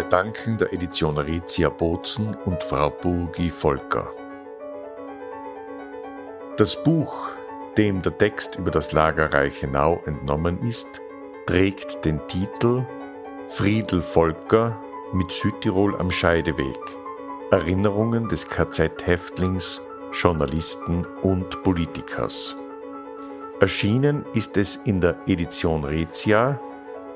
Danken 0.01 0.57
der 0.57 0.73
Edition 0.73 1.19
Rezia 1.19 1.69
Bozen 1.69 2.35
und 2.47 2.65
Frau 2.65 2.89
Burgi 2.89 3.51
Volker. 3.51 4.09
Das 6.57 6.83
Buch, 6.83 7.29
dem 7.77 8.01
der 8.01 8.17
Text 8.17 8.55
über 8.57 8.71
das 8.71 8.93
Lager 8.93 9.33
Reichenau 9.33 10.01
entnommen 10.07 10.59
ist, 10.67 10.89
trägt 11.47 12.05
den 12.05 12.27
Titel 12.27 12.87
Friedel 13.49 14.03
Volker 14.03 14.83
mit 15.13 15.31
Südtirol 15.31 15.95
am 15.97 16.11
Scheideweg. 16.11 16.81
Erinnerungen 17.51 18.29
des 18.29 18.49
KZ-Häftlings, 18.49 19.83
Journalisten 20.13 21.07
und 21.21 21.63
Politikers. 21.63 22.57
Erschienen 23.61 24.25
ist 24.33 24.57
es 24.57 24.77
in 24.87 25.03
der 25.03 25.17
Edition 25.27 25.85
Rezia 25.85 26.59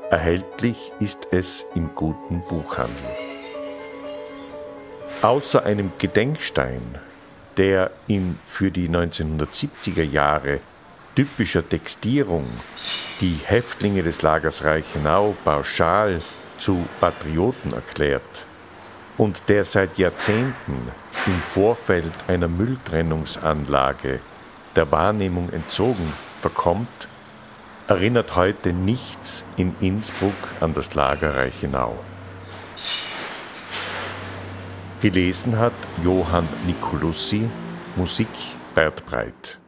Erhältlich 0.09 0.93
ist 1.01 1.27
es 1.33 1.67
im 1.75 1.93
guten 1.97 2.41
Buchhandel. 2.43 3.11
Außer 5.21 5.65
einem 5.65 5.91
Gedenkstein, 5.99 6.99
der 7.57 7.91
in 8.07 8.39
für 8.47 8.71
die 8.71 8.89
1970er 8.89 10.05
Jahre 10.05 10.61
typischer 11.17 11.69
Textierung 11.69 12.47
die 13.21 13.37
Häftlinge 13.45 14.05
des 14.05 14.23
Lagers 14.23 14.63
Reichenau 14.63 15.35
pauschal 15.43 16.21
zu 16.59 16.87
Patrioten 17.01 17.73
erklärt 17.73 18.47
und 19.19 19.49
der 19.49 19.65
seit 19.65 19.99
Jahrzehnten 19.99 20.93
im 21.27 21.41
Vorfeld 21.41 22.13
einer 22.29 22.47
Mülltrennungsanlage 22.47 24.21
der 24.77 24.93
Wahrnehmung 24.93 25.51
entzogen 25.51 26.13
verkommt, 26.41 27.09
erinnert 27.89 28.35
heute 28.35 28.73
nichts 28.73 29.45
in 29.57 29.77
Innsbruck 29.81 30.35
an 30.61 30.75
das 30.75 30.95
Lager 30.95 31.37
Reichenau. 31.37 31.97
Gelesen 35.01 35.59
hat 35.59 35.75
Johann 36.03 36.49
Nicolussi, 36.67 37.49
Musik 37.97 38.29
Bert 38.75 39.07
Breit. 39.07 39.59